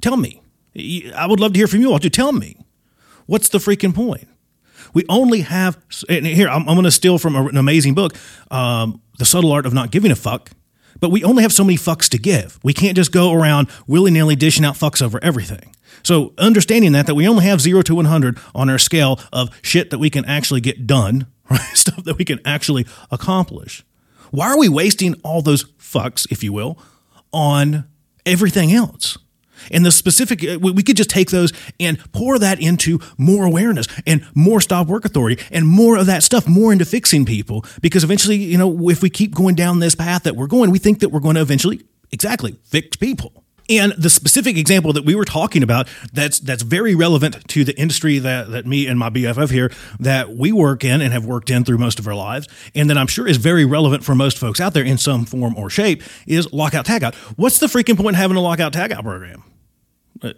Tell 0.00 0.16
me. 0.16 0.40
I 1.14 1.26
would 1.26 1.38
love 1.38 1.52
to 1.52 1.58
hear 1.58 1.68
from 1.68 1.80
you 1.80 1.92
all 1.92 2.00
to 2.00 2.10
tell 2.10 2.32
me 2.32 2.56
what's 3.26 3.48
the 3.48 3.58
freaking 3.58 3.94
point. 3.94 4.26
We 4.92 5.04
only 5.08 5.40
have, 5.40 5.78
here 6.08 6.48
I'm, 6.48 6.68
I'm 6.68 6.74
going 6.74 6.84
to 6.84 6.90
steal 6.90 7.18
from 7.18 7.36
an 7.36 7.56
amazing 7.56 7.94
book, 7.94 8.14
um, 8.50 9.00
The 9.18 9.24
Subtle 9.24 9.52
Art 9.52 9.66
of 9.66 9.74
Not 9.74 9.90
Giving 9.90 10.10
a 10.10 10.16
Fuck. 10.16 10.50
But 11.00 11.10
we 11.10 11.24
only 11.24 11.42
have 11.42 11.52
so 11.52 11.64
many 11.64 11.76
fucks 11.76 12.08
to 12.10 12.18
give. 12.18 12.58
We 12.62 12.72
can't 12.72 12.96
just 12.96 13.12
go 13.12 13.32
around 13.32 13.68
willy 13.86 14.12
nilly 14.12 14.36
dishing 14.36 14.64
out 14.64 14.76
fucks 14.76 15.02
over 15.02 15.18
everything. 15.22 15.73
So 16.04 16.34
understanding 16.38 16.92
that 16.92 17.06
that 17.06 17.14
we 17.14 17.26
only 17.26 17.44
have 17.44 17.60
zero 17.60 17.82
to 17.82 17.94
100 17.94 18.38
on 18.54 18.70
our 18.70 18.78
scale 18.78 19.18
of 19.32 19.50
shit 19.62 19.90
that 19.90 19.98
we 19.98 20.10
can 20.10 20.24
actually 20.26 20.60
get 20.60 20.86
done, 20.86 21.26
right? 21.50 21.60
Stuff 21.74 22.04
that 22.04 22.18
we 22.18 22.24
can 22.24 22.40
actually 22.44 22.86
accomplish. 23.10 23.84
Why 24.30 24.48
are 24.48 24.58
we 24.58 24.68
wasting 24.68 25.14
all 25.22 25.42
those 25.42 25.64
fucks, 25.78 26.30
if 26.30 26.42
you 26.42 26.52
will, 26.52 26.78
on 27.32 27.84
everything 28.26 28.72
else? 28.72 29.18
And 29.70 29.86
the 29.86 29.90
specific, 29.90 30.44
uh, 30.44 30.58
we 30.58 30.82
could 30.82 30.96
just 30.96 31.08
take 31.08 31.30
those 31.30 31.52
and 31.80 31.98
pour 32.12 32.38
that 32.38 32.60
into 32.60 32.98
more 33.16 33.46
awareness 33.46 33.86
and 34.06 34.26
more 34.34 34.60
stop 34.60 34.88
work 34.88 35.04
authority 35.04 35.42
and 35.50 35.66
more 35.66 35.96
of 35.96 36.06
that 36.06 36.22
stuff, 36.22 36.46
more 36.46 36.72
into 36.72 36.84
fixing 36.84 37.24
people. 37.24 37.64
Because 37.80 38.04
eventually, 38.04 38.36
you 38.36 38.58
know, 38.58 38.90
if 38.90 39.02
we 39.02 39.08
keep 39.08 39.34
going 39.34 39.54
down 39.54 39.78
this 39.78 39.94
path 39.94 40.24
that 40.24 40.36
we're 40.36 40.48
going, 40.48 40.70
we 40.70 40.78
think 40.78 40.98
that 41.00 41.10
we're 41.10 41.20
going 41.20 41.36
to 41.36 41.40
eventually, 41.40 41.82
exactly, 42.10 42.56
fix 42.64 42.96
people. 42.96 43.43
And 43.68 43.92
the 43.92 44.10
specific 44.10 44.58
example 44.58 44.92
that 44.92 45.04
we 45.04 45.14
were 45.14 45.24
talking 45.24 45.62
about 45.62 45.88
that's 46.12 46.38
that's 46.38 46.62
very 46.62 46.94
relevant 46.94 47.48
to 47.48 47.64
the 47.64 47.78
industry 47.78 48.18
that, 48.18 48.50
that 48.50 48.66
me 48.66 48.86
and 48.86 48.98
my 48.98 49.08
BFF 49.08 49.50
here 49.50 49.72
that 50.00 50.36
we 50.36 50.52
work 50.52 50.84
in 50.84 51.00
and 51.00 51.12
have 51.12 51.24
worked 51.24 51.48
in 51.50 51.64
through 51.64 51.78
most 51.78 51.98
of 51.98 52.06
our 52.06 52.14
lives, 52.14 52.46
and 52.74 52.90
that 52.90 52.98
I'm 52.98 53.06
sure 53.06 53.26
is 53.26 53.38
very 53.38 53.64
relevant 53.64 54.04
for 54.04 54.14
most 54.14 54.36
folks 54.36 54.60
out 54.60 54.74
there 54.74 54.84
in 54.84 54.98
some 54.98 55.24
form 55.24 55.56
or 55.56 55.70
shape 55.70 56.02
is 56.26 56.52
lockout 56.52 56.84
tagout. 56.84 57.14
What's 57.36 57.58
the 57.58 57.66
freaking 57.66 57.96
point 57.96 58.10
in 58.10 58.14
having 58.14 58.36
a 58.36 58.40
lockout 58.40 58.72
tagout 58.74 59.02
program? 59.02 59.42
Uh, 60.22 60.32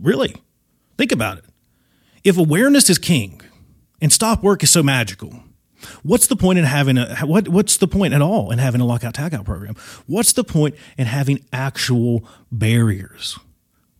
really, 0.00 0.34
think 0.98 1.12
about 1.12 1.38
it. 1.38 1.44
If 2.24 2.36
awareness 2.36 2.90
is 2.90 2.98
king 2.98 3.40
and 4.02 4.12
stop 4.12 4.42
work 4.42 4.62
is 4.62 4.70
so 4.70 4.82
magical, 4.82 5.42
What's 6.02 6.26
the 6.26 6.36
point 6.36 6.58
in 6.58 6.64
having 6.64 6.98
a 6.98 7.16
what? 7.20 7.48
What's 7.48 7.76
the 7.76 7.88
point 7.88 8.14
at 8.14 8.22
all 8.22 8.50
in 8.50 8.58
having 8.58 8.80
a 8.80 8.84
lockout 8.84 9.14
tagout 9.14 9.44
program? 9.44 9.76
What's 10.06 10.32
the 10.32 10.44
point 10.44 10.74
in 10.96 11.06
having 11.06 11.44
actual 11.52 12.24
barriers? 12.50 13.38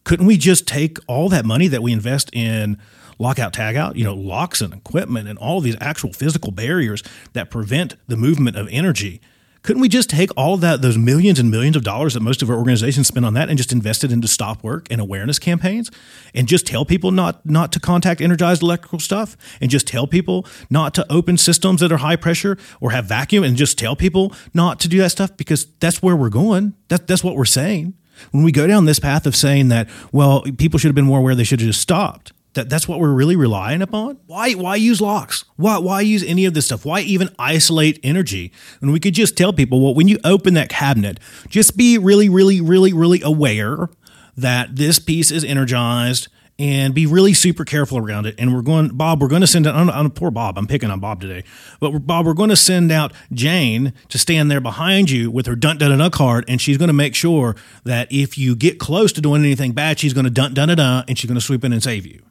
Couldn't 0.04 0.26
we 0.26 0.36
just 0.36 0.66
take 0.66 0.98
all 1.06 1.28
that 1.28 1.44
money 1.44 1.68
that 1.68 1.82
we 1.82 1.92
invest 1.92 2.30
in 2.32 2.78
lockout 3.18 3.52
tagout, 3.52 3.96
you 3.96 4.04
know, 4.04 4.14
locks 4.14 4.60
and 4.60 4.72
equipment 4.72 5.28
and 5.28 5.38
all 5.38 5.58
of 5.58 5.64
these 5.64 5.76
actual 5.80 6.12
physical 6.12 6.52
barriers 6.52 7.02
that 7.32 7.50
prevent 7.50 7.96
the 8.06 8.16
movement 8.16 8.56
of 8.56 8.68
energy 8.70 9.20
couldn't 9.62 9.82
we 9.82 9.88
just 9.88 10.08
take 10.08 10.30
all 10.36 10.56
that, 10.58 10.82
those 10.82 10.96
millions 10.96 11.38
and 11.38 11.50
millions 11.50 11.76
of 11.76 11.84
dollars 11.84 12.14
that 12.14 12.20
most 12.20 12.42
of 12.42 12.50
our 12.50 12.56
organizations 12.56 13.08
spend 13.08 13.26
on 13.26 13.34
that, 13.34 13.48
and 13.48 13.58
just 13.58 13.72
invest 13.72 14.04
it 14.04 14.12
into 14.12 14.28
stop 14.28 14.62
work 14.62 14.86
and 14.90 15.00
awareness 15.00 15.38
campaigns, 15.38 15.90
and 16.34 16.48
just 16.48 16.66
tell 16.66 16.84
people 16.84 17.10
not 17.10 17.44
not 17.44 17.72
to 17.72 17.80
contact 17.80 18.20
energized 18.20 18.62
electrical 18.62 18.98
stuff, 18.98 19.36
and 19.60 19.70
just 19.70 19.86
tell 19.86 20.06
people 20.06 20.46
not 20.70 20.94
to 20.94 21.06
open 21.10 21.36
systems 21.36 21.80
that 21.80 21.92
are 21.92 21.98
high 21.98 22.16
pressure 22.16 22.56
or 22.80 22.90
have 22.92 23.06
vacuum, 23.06 23.44
and 23.44 23.56
just 23.56 23.78
tell 23.78 23.96
people 23.96 24.32
not 24.54 24.80
to 24.80 24.88
do 24.88 24.98
that 24.98 25.10
stuff 25.10 25.36
because 25.36 25.66
that's 25.80 26.02
where 26.02 26.16
we're 26.16 26.28
going. 26.28 26.74
That, 26.88 27.06
that's 27.06 27.24
what 27.24 27.36
we're 27.36 27.44
saying. 27.44 27.94
When 28.32 28.42
we 28.42 28.50
go 28.50 28.66
down 28.66 28.84
this 28.84 28.98
path 28.98 29.26
of 29.26 29.36
saying 29.36 29.68
that, 29.68 29.88
well, 30.10 30.42
people 30.56 30.78
should 30.78 30.88
have 30.88 30.96
been 30.96 31.04
more 31.04 31.20
aware, 31.20 31.36
they 31.36 31.44
should 31.44 31.60
have 31.60 31.68
just 31.68 31.80
stopped 31.80 32.32
that 32.54 32.68
that's 32.68 32.88
what 32.88 33.00
we're 33.00 33.12
really 33.12 33.37
relying 33.37 33.82
upon. 33.82 34.18
Why 34.26 34.52
why 34.52 34.76
use 34.76 35.00
locks? 35.00 35.44
Why 35.56 35.78
why 35.78 36.00
use 36.00 36.24
any 36.24 36.44
of 36.44 36.54
this 36.54 36.66
stuff? 36.66 36.84
Why 36.84 37.00
even 37.00 37.34
isolate 37.38 38.00
energy? 38.02 38.52
And 38.80 38.92
we 38.92 39.00
could 39.00 39.14
just 39.14 39.37
tell 39.37 39.52
people, 39.52 39.80
well, 39.80 39.94
when 39.94 40.08
you 40.08 40.18
open 40.24 40.54
that 40.54 40.68
cabinet, 40.68 41.20
just 41.48 41.76
be 41.76 41.98
really, 41.98 42.28
really, 42.28 42.61
really, 42.61 42.92
really 42.92 43.22
aware 43.22 43.88
that 44.37 44.76
this 44.76 44.98
piece 44.98 45.30
is 45.30 45.44
energized 45.44 46.28
and 46.58 46.92
be 46.92 47.06
really 47.06 47.32
super 47.32 47.64
careful 47.64 47.98
around 47.98 48.26
it. 48.26 48.34
And 48.38 48.52
we're 48.52 48.62
going, 48.62 48.88
Bob, 48.88 49.20
we're 49.20 49.28
going 49.28 49.42
to 49.42 49.46
send 49.46 49.66
out, 49.66 49.76
I'm, 49.76 50.11
poor 50.11 50.30
Bob, 50.30 50.58
I'm 50.58 50.66
picking 50.66 50.90
on 50.90 50.98
Bob 50.98 51.20
today, 51.20 51.44
but 51.78 52.06
Bob, 52.06 52.26
we're 52.26 52.34
going 52.34 52.50
to 52.50 52.56
send 52.56 52.90
out 52.90 53.12
Jane 53.32 53.92
to 54.08 54.18
stand 54.18 54.50
there 54.50 54.61
behind 54.61 55.11
you 55.11 55.30
with 55.30 55.46
her 55.46 55.54
dun 55.54 55.78
dun 55.78 55.96
dun 55.96 56.11
card. 56.11 56.44
And 56.48 56.61
she's 56.61 56.76
going 56.76 56.88
to 56.88 56.94
make 56.94 57.14
sure 57.14 57.54
that 57.84 58.11
if 58.11 58.37
you 58.37 58.56
get 58.56 58.80
close 58.80 59.12
to 59.12 59.20
doing 59.20 59.42
anything 59.42 59.72
bad, 59.72 59.98
she's 60.00 60.12
going 60.12 60.24
to 60.24 60.30
dun 60.30 60.54
dun 60.54 60.68
dun 60.68 61.04
and 61.06 61.16
she's 61.16 61.28
going 61.28 61.38
to 61.38 61.44
swoop 61.44 61.64
in 61.64 61.72
and 61.72 61.82
save 61.82 62.06
you. 62.06 62.22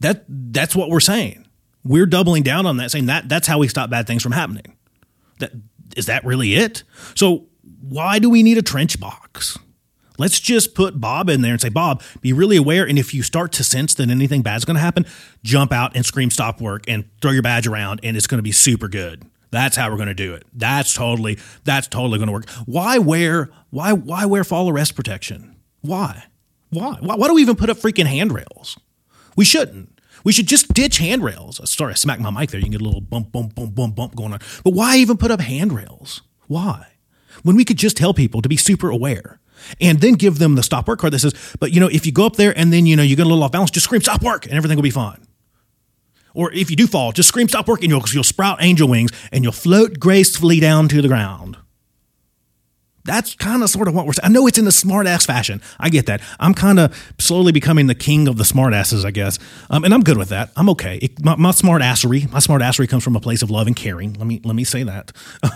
That 0.00 0.24
that's 0.28 0.74
what 0.74 0.88
we're 0.90 1.00
saying. 1.00 1.46
We're 1.84 2.06
doubling 2.06 2.42
down 2.42 2.66
on 2.66 2.76
that, 2.78 2.90
saying 2.90 3.06
that 3.06 3.28
that's 3.28 3.46
how 3.46 3.58
we 3.58 3.68
stop 3.68 3.90
bad 3.90 4.06
things 4.06 4.22
from 4.22 4.32
happening. 4.32 4.76
That 5.38 5.52
is 5.96 6.06
that 6.06 6.24
really 6.24 6.54
it? 6.54 6.82
So 7.14 7.46
why 7.80 8.18
do 8.18 8.28
we 8.30 8.42
need 8.42 8.58
a 8.58 8.62
trench 8.62 9.00
box? 9.00 9.58
Let's 10.18 10.38
just 10.38 10.74
put 10.74 11.00
Bob 11.00 11.30
in 11.30 11.40
there 11.40 11.52
and 11.52 11.60
say, 11.60 11.70
Bob, 11.70 12.02
be 12.20 12.34
really 12.34 12.58
aware. 12.58 12.86
And 12.86 12.98
if 12.98 13.14
you 13.14 13.22
start 13.22 13.52
to 13.52 13.64
sense 13.64 13.94
that 13.94 14.10
anything 14.10 14.42
bad's 14.42 14.66
going 14.66 14.74
to 14.74 14.80
happen, 14.80 15.06
jump 15.42 15.72
out 15.72 15.96
and 15.96 16.04
scream 16.04 16.30
stop 16.30 16.60
work 16.60 16.84
and 16.86 17.06
throw 17.22 17.30
your 17.30 17.40
badge 17.40 17.66
around, 17.66 18.00
and 18.02 18.18
it's 18.18 18.26
going 18.26 18.38
to 18.38 18.42
be 18.42 18.52
super 18.52 18.86
good. 18.86 19.24
That's 19.50 19.76
how 19.76 19.90
we're 19.90 19.96
going 19.96 20.08
to 20.08 20.14
do 20.14 20.34
it. 20.34 20.44
That's 20.52 20.92
totally 20.92 21.38
that's 21.64 21.88
totally 21.88 22.18
going 22.18 22.28
to 22.28 22.32
work. 22.32 22.48
Why 22.66 22.98
wear 22.98 23.50
why 23.70 23.92
why 23.92 24.26
wear 24.26 24.44
fall 24.44 24.68
arrest 24.68 24.94
protection? 24.94 25.56
Why? 25.80 26.24
Why? 26.68 26.98
Why, 27.00 27.16
why 27.16 27.26
do 27.26 27.34
we 27.34 27.42
even 27.42 27.56
put 27.56 27.70
up 27.70 27.78
freaking 27.78 28.06
handrails? 28.06 28.78
We 29.40 29.46
shouldn't. 29.46 29.98
We 30.22 30.34
should 30.34 30.46
just 30.46 30.74
ditch 30.74 30.98
handrails. 30.98 31.60
Uh, 31.60 31.64
sorry, 31.64 31.92
I 31.92 31.94
smacked 31.94 32.20
my 32.20 32.28
mic 32.28 32.50
there. 32.50 32.60
You 32.60 32.64
can 32.64 32.72
get 32.72 32.82
a 32.82 32.84
little 32.84 33.00
bump, 33.00 33.32
bump, 33.32 33.54
bump, 33.54 33.74
bump, 33.74 33.96
bump 33.96 34.14
going 34.14 34.34
on. 34.34 34.40
But 34.64 34.74
why 34.74 34.98
even 34.98 35.16
put 35.16 35.30
up 35.30 35.40
handrails? 35.40 36.20
Why? 36.46 36.88
When 37.42 37.56
we 37.56 37.64
could 37.64 37.78
just 37.78 37.96
tell 37.96 38.12
people 38.12 38.42
to 38.42 38.50
be 38.50 38.58
super 38.58 38.90
aware 38.90 39.40
and 39.80 40.02
then 40.02 40.12
give 40.12 40.38
them 40.38 40.56
the 40.56 40.62
stop 40.62 40.86
work 40.86 40.98
card 40.98 41.14
that 41.14 41.20
says, 41.20 41.32
but 41.58 41.72
you 41.72 41.80
know, 41.80 41.88
if 41.88 42.04
you 42.04 42.12
go 42.12 42.26
up 42.26 42.36
there 42.36 42.52
and 42.54 42.70
then, 42.70 42.84
you 42.84 42.96
know, 42.96 43.02
you 43.02 43.16
get 43.16 43.24
a 43.24 43.30
little 43.30 43.42
off 43.42 43.52
balance, 43.52 43.70
just 43.70 43.84
scream 43.84 44.02
stop 44.02 44.22
work 44.22 44.44
and 44.44 44.52
everything 44.56 44.76
will 44.76 44.82
be 44.82 44.90
fine. 44.90 45.26
Or 46.34 46.52
if 46.52 46.68
you 46.68 46.76
do 46.76 46.86
fall, 46.86 47.12
just 47.12 47.30
scream 47.30 47.48
stop 47.48 47.66
work 47.66 47.80
and 47.80 47.88
you'll, 47.88 48.04
you'll 48.12 48.24
sprout 48.24 48.58
angel 48.60 48.88
wings 48.88 49.10
and 49.32 49.42
you'll 49.42 49.54
float 49.54 49.98
gracefully 49.98 50.60
down 50.60 50.86
to 50.88 51.00
the 51.00 51.08
ground. 51.08 51.56
That's 53.10 53.34
kind 53.34 53.64
of 53.64 53.68
sort 53.68 53.88
of 53.88 53.94
what 53.94 54.06
we're 54.06 54.12
saying. 54.12 54.26
I 54.26 54.28
know 54.28 54.46
it's 54.46 54.56
in 54.56 54.64
the 54.64 54.70
smart 54.70 55.08
ass 55.08 55.26
fashion. 55.26 55.60
I 55.80 55.88
get 55.88 56.06
that. 56.06 56.20
I'm 56.38 56.54
kind 56.54 56.78
of 56.78 56.96
slowly 57.18 57.50
becoming 57.50 57.88
the 57.88 57.94
king 57.96 58.28
of 58.28 58.36
the 58.36 58.44
smart 58.44 58.72
asses, 58.72 59.04
I 59.04 59.10
guess. 59.10 59.36
Um, 59.68 59.82
and 59.82 59.92
I'm 59.92 60.04
good 60.04 60.16
with 60.16 60.28
that. 60.28 60.52
I'm 60.56 60.68
okay. 60.70 60.98
It, 60.98 61.20
my, 61.20 61.34
my 61.34 61.50
smart 61.50 61.82
assery, 61.82 62.30
my 62.30 62.38
smart 62.38 62.62
assery 62.62 62.88
comes 62.88 63.02
from 63.02 63.16
a 63.16 63.20
place 63.20 63.42
of 63.42 63.50
love 63.50 63.66
and 63.66 63.74
caring. 63.74 64.12
Let 64.12 64.28
me, 64.28 64.40
let 64.44 64.54
me 64.54 64.62
say 64.62 64.84
that. 64.84 65.10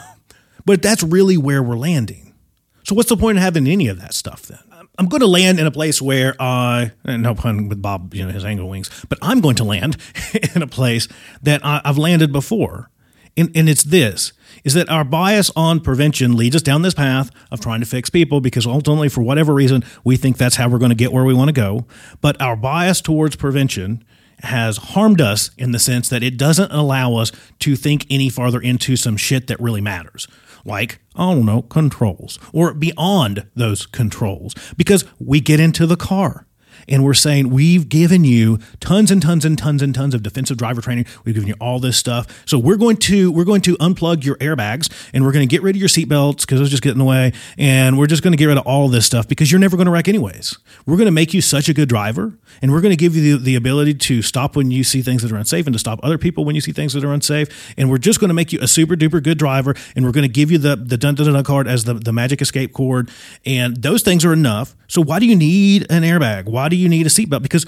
but 0.65 0.83
that's 0.83 1.05
really 1.05 1.37
where 1.37 1.63
we're 1.63 1.77
landing. 1.77 2.35
So 2.83 2.97
what's 2.97 3.09
the 3.09 3.17
point 3.17 3.39
of 3.39 3.45
having 3.45 3.69
any 3.69 3.87
of 3.87 4.01
that 4.01 4.15
stuff 4.15 4.43
then? 4.43 4.59
I'm 4.99 5.07
going 5.07 5.21
to 5.21 5.29
land 5.29 5.61
in 5.61 5.67
a 5.67 5.71
place 5.71 6.03
where, 6.03 6.35
uh, 6.41 6.89
no 7.05 7.37
pun 7.37 7.69
with 7.69 7.81
Bob, 7.81 8.15
you 8.15 8.27
know, 8.27 8.33
his 8.33 8.45
angle 8.45 8.69
wings, 8.69 8.91
but 9.09 9.19
I'm 9.23 9.41
going 9.41 9.55
to 9.57 9.65
land 9.65 9.97
in 10.57 10.61
a 10.61 10.67
place 10.67 11.07
that 11.43 11.65
I, 11.65 11.83
I've 11.85 11.99
landed 11.99 12.33
before. 12.33 12.91
And, 13.37 13.57
and 13.57 13.69
it's 13.69 13.85
this 13.85 14.33
is 14.65 14.75
that 14.75 14.89
our 14.89 15.05
bias 15.05 15.51
on 15.55 15.81
prevention 15.81 16.37
leads 16.37 16.57
us 16.57 16.63
down 16.63 16.83
this 16.83 16.95
path 16.95 17.31
of 17.51 17.61
trying 17.61 17.81
to 17.81 17.87
fix 17.87 18.11
people 18.11 18.41
because 18.41 18.67
ultimately, 18.67 19.09
for 19.09 19.23
whatever 19.23 19.55
reason, 19.55 19.85
we 20.03 20.17
think 20.17 20.37
that's 20.37 20.57
how 20.57 20.69
we're 20.69 20.79
going 20.79 20.91
to 20.91 20.97
get 20.97 21.13
where 21.13 21.25
we 21.25 21.35
want 21.35 21.49
to 21.49 21.53
go. 21.53 21.87
But 22.21 22.41
our 22.41 22.57
bias 22.57 23.01
towards 23.01 23.37
prevention 23.37 24.03
has 24.41 24.77
harmed 24.77 25.21
us 25.21 25.51
in 25.57 25.73
the 25.73 25.79
sense 25.79 26.09
that 26.09 26.23
it 26.23 26.37
doesn't 26.37 26.73
allow 26.73 27.15
us 27.17 27.31
to 27.61 27.77
think 27.77 28.07
any 28.11 28.29
farther 28.29 28.61
into 28.61 28.97
some 28.97 29.17
shit 29.17 29.47
that 29.47 29.61
really 29.61 29.81
matters. 29.81 30.27
Like, 30.65 30.99
I 31.15 31.33
don't 31.33 31.47
know, 31.47 31.63
controls 31.63 32.39
or 32.53 32.73
beyond 32.73 33.47
those 33.55 33.87
controls 33.87 34.55
because 34.77 35.05
we 35.19 35.41
get 35.41 35.61
into 35.61 35.87
the 35.87 35.97
car 35.97 36.47
and 36.89 37.05
we're 37.05 37.15
saying 37.15 37.51
we've 37.51 37.89
given 37.89 38.25
you 38.25 38.59
tons 38.81 39.11
and 39.11 39.21
tons 39.21 39.45
and 39.45 39.59
tons 39.59 39.83
and 39.83 39.95
tons 39.95 40.15
of 40.15 40.23
defensive 40.23 40.57
driver 40.57 40.81
training. 40.81 41.07
We've 41.25 41.35
given 41.35 41.49
you 41.49 41.57
all 41.61 41.79
this 41.79 41.97
stuff. 41.97 42.43
So 42.47 42.59
we're 42.59 42.77
going 42.77 42.97
to 42.99 43.31
we're 43.31 43.45
going 43.45 43.63
to 43.63 43.77
unplug 43.77 44.25
your 44.25 44.37
airbags 44.37 44.91
and 45.13 45.25
we're 45.25 45.33
going 45.33 45.47
to 45.47 45.51
get 45.51 45.63
rid 45.63 45.77
of 45.77 45.81
your 45.81 45.89
seatbelts 45.89 46.41
because 46.41 46.61
it's 46.61 46.71
just 46.71 46.83
getting 46.83 46.95
in 46.95 46.99
the 46.99 47.05
way, 47.05 47.33
and 47.59 47.99
we're 47.99 48.07
just 48.07 48.23
going 48.23 48.33
to 48.33 48.37
get 48.37 48.47
rid 48.47 48.57
of 48.57 48.67
all 48.67 48.89
this 48.89 49.05
stuff 49.05 49.29
because 49.29 49.53
you're 49.53 49.61
never 49.61 49.77
going 49.77 49.87
to 49.87 49.93
wreck 49.93 50.09
anyways. 50.09 50.57
We're 50.87 50.97
going 50.97 51.07
to 51.07 51.13
make 51.13 51.35
you 51.35 51.41
such 51.41 51.69
a 51.69 51.75
good 51.75 51.89
driver, 51.89 52.39
and 52.63 52.73
we're 52.73 52.81
going 52.81 52.93
to 52.93 52.97
give 52.97 53.15
you 53.15 53.37
the, 53.37 53.45
the 53.45 53.55
ability 53.57 53.95
to 53.95 54.23
stop 54.23 54.57
when 54.57 54.71
you 54.71 54.83
see 54.83 55.03
things 55.03 55.23
that 55.23 55.33
are 55.33 55.37
unsafe 55.37 55.67
and 55.67 55.75
to 55.75 55.79
stop 55.79 56.01
other 56.03 56.19
people 56.19 56.45
when 56.45 56.55
you 56.55 56.61
see 56.61 56.73
things 56.73 56.93
that 56.95 57.05
are 57.05 57.13
unsafe. 57.13 57.75
And 57.77 57.91
we're 57.91 57.99
just 57.99 58.21
going 58.21 58.29
to 58.29 58.35
make 58.35 58.53
you 58.53 58.61
a 58.63 58.69
super 58.69 58.95
duper 58.95 59.23
good 59.23 59.39
driver, 59.39 59.75
and 59.95 60.05
we're 60.05 60.13
going 60.13 60.27
to 60.27 60.33
give 60.33 60.51
you 60.51 60.59
the 60.59 60.77
the 60.77 60.97
dun 60.97 61.15
dun 61.15 61.33
dun 61.33 61.45
card 61.45 61.69
as 61.69 61.85
the 61.85 61.95
the 61.95 62.13
magic 62.13 62.41
escape 62.41 62.73
cord, 62.73 63.11
and 63.45 63.77
those 63.77 64.03
things 64.03 64.25
are 64.25 64.33
enough. 64.33 64.75
So 64.87 65.03
why 65.03 65.19
do 65.19 65.27
you 65.27 65.37
need 65.37 65.87
an 65.91 66.03
airbag? 66.03 66.47
Why 66.47 66.69
do 66.69 66.74
do 66.75 66.81
you 66.81 66.89
need 66.89 67.07
a 67.07 67.11
seatbelt? 67.11 67.43
Because 67.43 67.67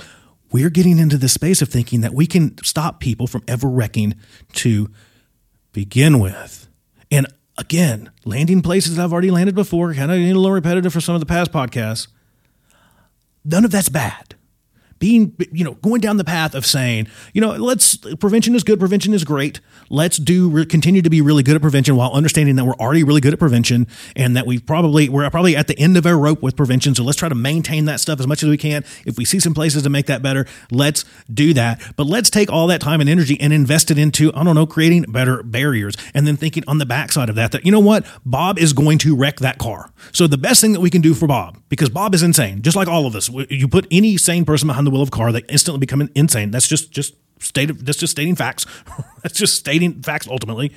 we're 0.53 0.71
getting 0.71 0.99
into 0.99 1.19
the 1.19 1.29
space 1.29 1.63
of 1.63 1.69
thinking 1.69 2.03
that 2.03 2.15
we 2.15 2.27
can 2.27 2.57
stop 2.63 3.01
people 3.01 3.27
from 3.27 3.43
ever 3.49 3.69
wrecking 3.69 4.15
to 4.55 4.91
begin 5.73 6.19
with. 6.19 6.69
And 7.11 7.27
again, 7.59 8.11
landing 8.25 8.63
places 8.63 8.97
that 8.97 9.05
I've 9.05 9.13
already 9.13 9.31
landed 9.31 9.55
before, 9.55 9.93
kind 9.95 10.11
of 10.11 10.19
a 10.19 10.21
little 10.21 10.53
repetitive 10.53 10.93
for 10.93 11.01
some 11.01 11.15
of 11.15 11.21
the 11.21 11.27
past 11.27 11.53
podcasts. 11.53 12.09
None 13.45 13.65
of 13.65 13.71
that's 13.71 13.89
bad 13.89 14.35
being 14.99 15.35
you 15.53 15.65
know 15.65 15.75
going 15.75 16.01
down 16.01 16.17
the 16.17 16.25
path 16.25 16.55
of 16.55 16.65
saying 16.65 17.07
you 17.33 17.41
know 17.41 17.53
let's 17.53 17.97
prevention 18.17 18.55
is 18.55 18.63
good 18.63 18.79
prevention 18.79 19.13
is 19.15 19.25
great. 19.25 19.61
Let's 19.89 20.17
do 20.17 20.65
continue 20.67 21.03
to 21.03 21.11
be 21.11 21.21
really 21.21 21.43
good 21.43 21.57
at 21.57 21.63
prevention 21.63 21.97
while 21.97 22.11
understanding 22.13 22.57
that 22.57 22.65
we're 22.65 22.75
already 22.75 23.05
really 23.05 23.21
good 23.21 23.33
at 23.33 23.39
prevention 23.39 23.87
and 24.15 24.37
that 24.37 24.47
we 24.47 24.59
probably 24.59 25.09
we're 25.09 25.29
probably 25.31 25.57
at 25.57 25.69
the 25.69 25.79
end 25.79 25.97
of 25.97 26.07
our 26.07 26.19
rope 26.19 26.43
with 26.43 26.57
prevention. 26.57 26.95
So 26.95 27.05
let's 27.05 27.19
try 27.19 27.29
to 27.29 27.35
maintain 27.35 27.85
that 27.87 28.01
stuff 28.01 28.21
as 28.21 28.27
much 28.27 28.43
as 28.43 28.49
we 28.49 28.57
can. 28.57 28.85
If 29.05 29.17
we 29.17 29.25
see 29.25 29.41
some 29.41 29.55
places 29.55 29.83
to 29.83 29.91
make 29.91 30.07
that 30.07 30.23
better 30.23 30.47
let's 30.71 31.05
do 31.33 31.55
that. 31.55 31.81
But 31.97 32.07
let's 32.07 32.31
take 32.31 32.51
all 32.51 32.67
that 32.69 32.81
time 32.81 33.01
and 33.01 33.09
energy 33.11 33.41
and 33.41 33.53
invest 33.53 33.91
it 33.91 33.99
into 33.99 34.33
i 34.35 34.43
don't 34.45 34.55
know 34.55 34.67
creating 34.67 35.03
better 35.09 35.43
barriers 35.43 35.95
and 36.15 36.27
then 36.27 36.37
thinking 36.37 36.65
on 36.67 36.79
the 36.79 36.87
backside 36.87 37.29
of 37.29 37.35
that 37.37 37.53
that 37.53 37.65
you 37.65 37.73
know 37.73 37.81
what? 37.81 38.07
Bob 38.25 38.59
is 38.59 38.73
going 38.73 38.99
to 38.99 39.17
wreck 39.17 39.39
that 39.41 39.59
car. 39.59 39.91
So 40.13 40.27
the 40.27 40.39
best 40.39 40.61
thing 40.61 40.73
that 40.73 40.81
we 40.81 40.91
can 40.91 41.01
do 41.01 41.15
for 41.15 41.27
bob 41.27 41.59
because 41.69 41.89
bob 41.89 42.15
is 42.15 42.23
insane 42.23 42.63
just 42.63 42.77
like 42.77 42.89
all 42.89 43.07
of 43.07 43.15
us. 43.15 43.29
You 43.51 43.69
put 43.69 43.87
any 43.91 44.17
sane 44.17 44.45
person 44.45 44.67
behind 44.67 44.86
the 44.87 44.91
wheel 44.91 45.03
of 45.03 45.11
car 45.11 45.33
they 45.33 45.43
instantly 45.49 45.79
become 45.79 46.09
insane 46.15 46.51
that's 46.51 46.69
just 46.69 46.91
just 46.91 47.15
state 47.41 47.71
of, 47.71 47.85
that's 47.85 47.99
just 47.99 48.13
stating 48.13 48.35
facts. 48.35 48.67
that's 49.23 49.39
just 49.39 49.55
stating 49.55 50.03
facts 50.03 50.29
ultimately. 50.29 50.73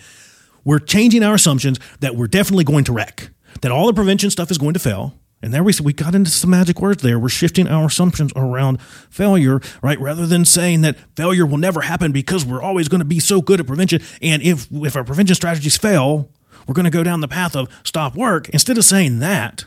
We're 0.64 0.80
changing 0.80 1.24
our 1.24 1.36
assumptions 1.36 1.80
that 2.02 2.16
we're 2.16 2.28
definitely 2.28 2.66
going 2.66 2.84
to 2.86 2.94
wreck, 2.94 3.30
that 3.62 3.72
all 3.72 3.88
the 3.88 3.94
prevention 3.94 4.30
stuff 4.30 4.52
is 4.52 4.58
going 4.58 4.74
to 4.74 4.80
fail. 4.80 5.16
And 5.42 5.54
there 5.54 5.64
we 5.64 5.72
we 5.82 5.94
got 5.94 6.16
into 6.16 6.30
some 6.30 6.50
magic 6.50 6.82
words 6.82 7.02
there. 7.02 7.18
We're 7.18 7.30
shifting 7.30 7.68
our 7.68 7.86
assumptions 7.86 8.34
around 8.36 8.82
failure, 8.82 9.62
right? 9.82 9.98
Rather 10.00 10.28
than 10.28 10.44
saying 10.44 10.82
that 10.82 10.98
failure 11.16 11.46
will 11.46 11.58
never 11.58 11.82
happen 11.82 12.12
because 12.12 12.46
we're 12.46 12.62
always 12.62 12.90
going 12.90 13.00
to 13.00 13.06
be 13.06 13.22
so 13.22 13.42
good 13.42 13.62
at 13.62 13.68
prevention. 13.68 14.02
And 14.22 14.42
if 14.42 14.68
if 14.70 14.98
our 14.98 15.06
prevention 15.06 15.36
strategies 15.36 15.78
fail, 15.78 16.30
we're 16.68 16.74
going 16.74 16.84
to 16.86 16.92
go 16.92 17.04
down 17.04 17.22
the 17.22 17.28
path 17.30 17.56
of 17.56 17.70
stop 17.86 18.18
work. 18.18 18.50
Instead 18.50 18.78
of 18.78 18.84
saying 18.84 19.20
that, 19.20 19.64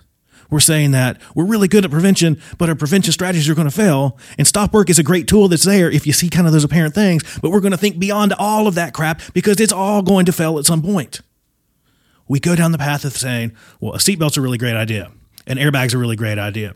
we're 0.53 0.61
saying 0.61 0.91
that 0.91 1.19
we're 1.35 1.47
really 1.47 1.67
good 1.67 1.85
at 1.85 1.91
prevention, 1.91 2.41
but 2.59 2.69
our 2.69 2.75
prevention 2.75 3.11
strategies 3.11 3.49
are 3.49 3.55
going 3.55 3.69
to 3.69 3.75
fail. 3.75 4.19
And 4.37 4.47
stop 4.47 4.75
work 4.75 4.91
is 4.91 4.99
a 4.99 5.03
great 5.03 5.27
tool 5.27 5.49
that's 5.49 5.65
there 5.65 5.91
if 5.91 6.07
you 6.07 6.13
see 6.13 6.29
kind 6.29 6.47
of 6.47 6.53
those 6.53 6.63
apparent 6.63 6.95
things, 6.95 7.23
but 7.41 7.51
we're 7.51 7.61
going 7.61 7.73
to 7.73 7.79
think 7.79 7.99
beyond 7.99 8.35
all 8.35 8.69
of 8.69 8.75
that 8.75 8.93
crap 8.93 9.23
because 9.33 9.59
it's 9.61 9.73
all 9.73 10.03
going 10.03 10.27
to 10.27 10.33
fail 10.33 10.59
at 10.59 10.67
some 10.67 10.83
point. 10.83 11.23
We 12.29 12.39
go 12.39 12.55
down 12.55 12.71
the 12.71 12.79
path 12.79 13.05
of 13.07 13.15
saying, 13.15 13.57
well, 13.81 13.95
a 13.95 13.99
seatbelt's 13.99 14.37
a 14.37 14.43
really 14.43 14.59
great 14.59 14.77
idea, 14.77 15.11
and 15.47 15.59
airbags 15.59 15.95
are 15.95 15.97
a 15.97 16.01
really 16.01 16.17
great 16.17 16.39
idea. 16.39 16.75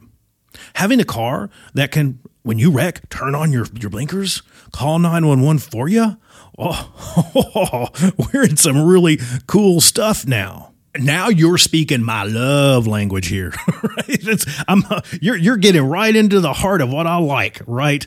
Having 0.76 1.00
a 1.00 1.04
car 1.04 1.50
that 1.74 1.92
can, 1.92 2.18
when 2.42 2.58
you 2.58 2.70
wreck, 2.70 3.08
turn 3.10 3.34
on 3.34 3.52
your, 3.52 3.66
your 3.78 3.90
blinkers, 3.90 4.42
call 4.72 4.98
911 4.98 5.58
for 5.58 5.86
you. 5.86 6.16
Oh, 6.58 7.90
we're 8.32 8.44
in 8.44 8.56
some 8.56 8.86
really 8.86 9.20
cool 9.46 9.82
stuff 9.82 10.26
now 10.26 10.72
now 11.00 11.28
you're 11.28 11.58
speaking 11.58 12.02
my 12.02 12.24
love 12.24 12.86
language 12.86 13.28
here. 13.28 13.52
right? 13.82 14.44
I'm, 14.68 14.82
you're, 15.20 15.36
you're 15.36 15.56
getting 15.56 15.84
right 15.84 16.14
into 16.14 16.40
the 16.40 16.52
heart 16.52 16.80
of 16.80 16.90
what 16.90 17.06
I 17.06 17.16
like 17.16 17.60
right 17.66 18.06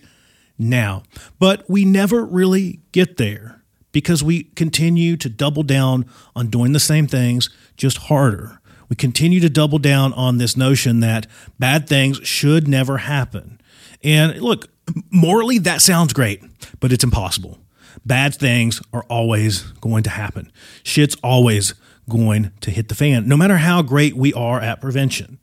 now. 0.58 1.04
But 1.40 1.70
we 1.70 1.86
never 1.86 2.26
really 2.26 2.82
get 2.92 3.18
there 3.18 3.64
because 3.92 4.24
we 4.24 4.44
continue 4.44 5.18
to 5.18 5.30
double 5.30 5.64
down 5.64 6.06
on 6.36 6.48
doing 6.48 6.74
the 6.74 6.80
same 6.80 7.08
things 7.08 7.50
just 7.78 7.98
harder. 7.98 8.60
We 8.90 8.96
continue 8.96 9.40
to 9.40 9.50
double 9.50 9.80
down 9.80 10.14
on 10.14 10.38
this 10.38 10.58
notion 10.58 11.00
that 11.00 11.28
bad 11.60 11.88
things 11.88 12.18
should 12.28 12.68
never 12.68 12.98
happen. 12.98 13.62
And 14.04 14.42
look, 14.42 14.68
morally, 15.12 15.60
that 15.60 15.82
sounds 15.82 16.14
great, 16.14 16.44
but 16.80 16.92
it's 16.92 17.04
impossible. 17.04 17.60
Bad 18.06 18.36
things 18.36 18.82
are 18.94 19.04
always 19.04 19.62
going 19.82 20.04
to 20.04 20.10
happen. 20.10 20.52
Shit's 20.84 21.16
always 21.24 21.74
going 22.10 22.52
to 22.62 22.72
hit 22.72 22.90
the 22.90 22.96
fan, 22.96 23.28
no 23.28 23.38
matter 23.38 23.58
how 23.58 23.82
great 23.82 24.16
we 24.16 24.34
are 24.34 24.60
at 24.60 24.82
prevention. 24.82 25.40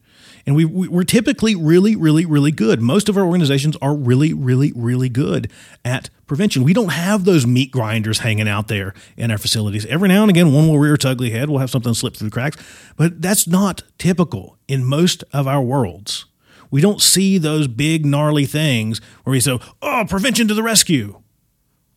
And 0.47 0.55
we, 0.55 0.65
we're 0.65 1.03
typically 1.03 1.57
really, 1.57 1.97
really, 1.97 2.25
really 2.25 2.53
good. 2.53 2.81
Most 2.81 3.09
of 3.09 3.17
our 3.17 3.25
organizations 3.25 3.77
are 3.83 3.97
really, 3.97 4.33
really, 4.33 4.73
really 4.77 5.09
good 5.09 5.51
at 5.85 6.09
prevention. 6.29 6.63
We 6.63 6.73
don't 6.73 6.93
have 6.93 7.25
those 7.25 7.45
meat 7.45 7.73
grinders 7.73 8.21
hanging 8.21 8.47
out 8.47 8.69
there 8.69 8.95
in 9.17 9.33
our 9.33 9.39
facilities. 9.39 9.85
Every 9.87 10.09
now 10.09 10.23
and 10.23 10.31
again, 10.31 10.53
one 10.53 10.69
will 10.69 10.79
rear 10.79 10.95
its 10.95 11.05
ugly 11.05 11.31
head. 11.31 11.51
We'll 11.51 11.59
have 11.59 11.71
something 11.71 11.95
slip 11.95 12.17
through 12.17 12.29
the 12.29 12.33
cracks, 12.33 12.57
but 12.97 13.21
that's 13.21 13.49
not 13.49 13.83
typical 13.99 14.57
in 14.69 14.85
most 14.85 15.25
of 15.33 15.49
our 15.49 15.63
worlds. 15.63 16.27
We 16.71 16.81
don't 16.81 17.03
see 17.03 17.39
those 17.39 17.67
big, 17.67 18.07
gnarly 18.07 18.47
things 18.47 19.01
where 19.25 19.33
we 19.33 19.41
say, 19.41 19.59
oh, 19.83 20.05
prevention 20.09 20.47
to 20.47 20.55
the 20.55 20.63
rescue. 20.63 21.23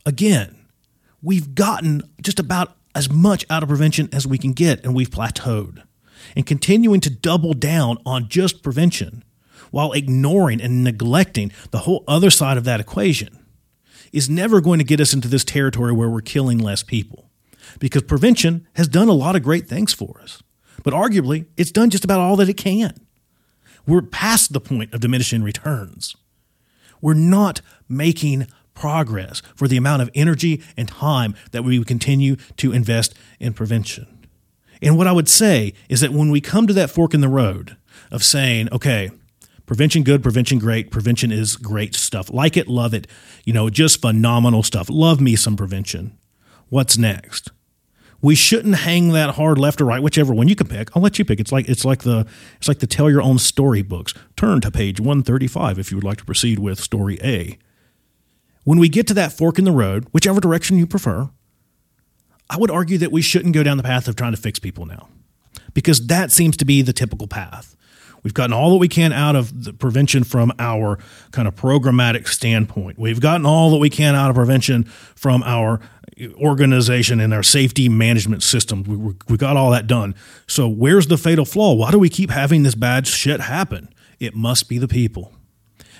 Again, 0.08 0.56
we've 1.22 1.54
gotten 1.54 2.02
just 2.22 2.40
about 2.40 2.78
as 2.96 3.10
much 3.10 3.46
out 3.50 3.64
of 3.64 3.70
prevention 3.70 4.10
as 4.12 4.28
we 4.28 4.38
can 4.38 4.54
get, 4.54 4.84
and 4.84 4.96
we've 4.96 5.10
plateaued. 5.10 5.84
And 6.36 6.46
continuing 6.46 7.02
to 7.02 7.10
double 7.10 7.54
down 7.54 7.98
on 8.06 8.30
just 8.30 8.62
prevention 8.62 9.24
while 9.72 9.94
ignoring 9.94 10.62
and 10.62 10.84
neglecting 10.84 11.52
the 11.72 11.80
whole 11.80 12.04
other 12.08 12.30
side 12.30 12.58
of 12.58 12.64
that 12.66 12.80
equation 12.80 13.38
is 14.12 14.30
never 14.30 14.62
going 14.62 14.80
to 14.80 14.86
get 14.86 15.00
us 15.00 15.14
into 15.14 15.28
this 15.28 15.46
territory 15.46 15.94
where 15.94 16.10
we're 16.10 16.22
killing 16.22 16.58
less 16.58 16.84
people. 16.84 17.30
Because 17.80 18.02
prevention 18.04 18.68
has 18.74 18.88
done 18.88 19.08
a 19.08 19.14
lot 19.14 19.36
of 19.36 19.44
great 19.44 19.68
things 19.68 19.94
for 19.94 20.20
us, 20.22 20.42
but 20.84 20.94
arguably, 20.94 21.46
it's 21.56 21.72
done 21.72 21.90
just 21.90 22.04
about 22.04 22.20
all 22.20 22.36
that 22.38 22.50
it 22.50 22.58
can. 22.58 22.94
We're 23.86 24.02
past 24.02 24.54
the 24.54 24.60
point 24.60 24.94
of 24.94 25.00
diminishing 25.00 25.44
returns. 25.44 26.16
We're 27.02 27.14
not 27.14 27.62
making 27.88 28.48
progress 28.80 29.42
for 29.56 29.68
the 29.68 29.76
amount 29.76 30.02
of 30.02 30.10
energy 30.16 30.64
and 30.78 30.88
time 30.88 31.36
that 31.52 31.64
we 31.64 31.84
continue 31.84 32.38
to 32.56 32.72
invest 32.72 33.14
in 33.40 33.54
prevention. 33.54 34.08
And 34.82 34.98
what 34.98 35.06
I 35.06 35.12
would 35.12 35.28
say 35.28 35.74
is 35.90 36.00
that 36.00 36.14
when 36.14 36.32
we 36.32 36.40
come 36.40 36.66
to 36.66 36.74
that 36.74 36.90
fork 36.90 37.14
in 37.14 37.20
the 37.20 37.28
road 37.28 37.76
of 38.10 38.24
saying, 38.24 38.70
okay, 38.72 39.12
prevention 39.66 40.04
good, 40.04 40.24
prevention 40.24 40.60
great, 40.60 40.92
prevention 40.92 41.30
is 41.30 41.58
great 41.58 41.94
stuff, 41.94 42.32
like 42.32 42.56
it, 42.56 42.70
love 42.70 42.94
it, 42.94 43.06
you 43.44 43.52
know, 43.52 43.70
just 43.70 44.00
phenomenal 44.00 44.64
stuff. 44.64 44.88
Love 44.90 45.20
me 45.20 45.36
some 45.36 45.58
prevention. 45.58 46.18
What's 46.70 46.98
next? 46.98 47.52
We 48.22 48.34
shouldn't 48.34 48.76
hang 48.76 49.10
that 49.10 49.36
hard 49.36 49.58
left 49.58 49.82
or 49.82 49.86
right, 49.86 50.02
whichever 50.02 50.34
one 50.34 50.48
you 50.48 50.56
can 50.56 50.68
pick. 50.68 50.96
I'll 50.96 51.02
let 51.02 51.20
you 51.20 51.26
pick. 51.26 51.40
It's 51.42 51.52
like 51.52 51.68
it's 51.68 51.86
like 51.86 52.04
the 52.04 52.26
it's 52.58 52.68
like 52.68 52.80
the 52.80 52.88
tell 52.88 53.10
your 53.10 53.22
own 53.22 53.40
story 53.40 53.82
books. 53.82 54.14
Turn 54.36 54.60
to 54.62 54.72
page 54.72 55.00
135 55.00 55.80
if 55.80 55.92
you 55.92 55.98
would 55.98 56.04
like 56.04 56.18
to 56.18 56.26
proceed 56.26 56.60
with 56.60 56.80
story 56.80 57.18
A. 57.24 57.58
When 58.70 58.78
we 58.78 58.88
get 58.88 59.08
to 59.08 59.16
that 59.16 59.34
fork 59.34 59.58
in 59.58 59.66
the 59.66 59.72
road, 59.72 60.06
whichever 60.12 60.40
direction 60.40 60.78
you 60.78 60.86
prefer, 60.86 61.32
I 62.52 62.58
would 62.58 62.70
argue 62.70 63.00
that 63.00 63.12
we 63.12 63.24
shouldn't 63.24 63.56
go 63.56 63.64
down 63.64 63.78
the 63.78 63.84
path 63.84 64.08
of 64.08 64.16
trying 64.16 64.34
to 64.34 64.40
fix 64.40 64.60
people 64.60 64.86
now 64.86 65.10
because 65.74 66.06
that 66.06 66.32
seems 66.32 66.56
to 66.58 66.66
be 66.66 66.84
the 66.84 66.94
typical 66.94 67.26
path. 67.26 67.76
We've 68.22 68.36
gotten 68.36 68.54
all 68.54 68.70
that 68.70 68.78
we 68.78 68.88
can 68.88 69.12
out 69.12 69.36
of 69.36 69.64
the 69.64 69.74
prevention 69.74 70.24
from 70.24 70.54
our 70.60 71.00
kind 71.32 71.48
of 71.48 71.56
programmatic 71.56 72.28
standpoint. 72.28 73.00
We've 73.00 73.20
gotten 73.20 73.44
all 73.44 73.72
that 73.72 73.80
we 73.80 73.90
can 73.90 74.14
out 74.14 74.30
of 74.30 74.36
prevention 74.36 74.84
from 74.84 75.42
our 75.48 75.80
organization 76.36 77.20
and 77.20 77.34
our 77.34 77.42
safety 77.42 77.90
management 77.90 78.44
system. 78.44 78.84
We, 78.84 79.16
we 79.30 79.38
got 79.38 79.58
all 79.58 79.72
that 79.72 79.88
done. 79.88 80.14
So, 80.46 80.70
where's 80.70 81.08
the 81.08 81.18
fatal 81.18 81.46
flaw? 81.46 81.74
Why 81.74 81.90
do 81.90 81.98
we 81.98 82.08
keep 82.08 82.30
having 82.30 82.62
this 82.62 82.76
bad 82.76 83.08
shit 83.08 83.40
happen? 83.40 83.90
It 84.20 84.36
must 84.36 84.70
be 84.70 84.78
the 84.78 84.88
people. 84.88 85.34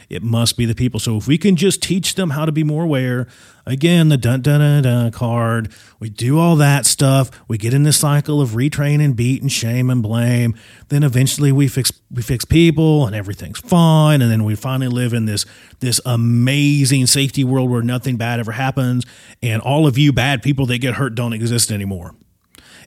It 0.10 0.24
must 0.24 0.58
be 0.58 0.66
the 0.66 0.74
people. 0.74 1.00
So 1.00 1.18
if 1.18 1.28
we 1.28 1.38
can 1.38 1.56
just 1.56 1.84
teach 1.84 2.16
them 2.16 2.32
how 2.32 2.46
to 2.46 2.52
be 2.52 2.64
more 2.64 2.84
aware, 2.84 3.28
again, 3.68 4.10
the 4.10 4.18
dun 4.18 4.42
dun 4.42 4.60
dun 4.60 4.82
dun 4.82 5.12
card, 5.12 5.72
we 6.00 6.10
do 6.10 6.40
all 6.40 6.56
that 6.56 6.88
stuff. 6.88 7.30
We 7.48 7.60
get 7.60 7.76
in 7.76 7.84
this 7.84 7.98
cycle 7.98 8.42
of 8.42 8.52
retrain 8.52 9.04
and 9.04 9.16
beat 9.16 9.44
and 9.44 9.52
shame 9.52 9.90
and 9.92 10.02
blame. 10.02 10.58
Then 10.88 11.04
eventually 11.04 11.52
we 11.52 11.68
fix 11.68 11.92
we 12.10 12.24
fix 12.24 12.44
people 12.44 13.06
and 13.06 13.16
everything's 13.16 13.60
fine. 13.60 14.24
And 14.24 14.32
then 14.32 14.46
we 14.46 14.56
finally 14.56 14.88
live 14.88 15.14
in 15.14 15.26
this 15.26 15.46
this 15.80 16.02
amazing 16.06 17.06
safety 17.06 17.44
world 17.44 17.70
where 17.70 17.84
nothing 17.84 18.18
bad 18.18 18.40
ever 18.40 18.54
happens, 18.54 19.06
and 19.44 19.62
all 19.62 19.86
of 19.86 19.98
you 19.98 20.12
bad 20.12 20.42
people 20.42 20.66
that 20.68 20.80
get 20.80 20.96
hurt 20.96 21.14
don't 21.14 21.34
exist 21.34 21.72
anymore. 21.72 22.16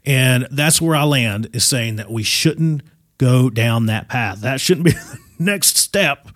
And 0.04 0.48
that's 0.50 0.80
where 0.80 0.96
I 0.96 1.04
land 1.04 1.50
is 1.52 1.64
saying 1.64 1.96
that 1.96 2.10
we 2.10 2.24
shouldn't 2.24 2.82
go 3.18 3.48
down 3.48 3.86
that 3.86 4.08
path. 4.08 4.40
That 4.40 4.60
shouldn't 4.60 4.86
be 4.86 4.90
the 4.92 5.18
next 5.38 5.78
step 5.78 6.28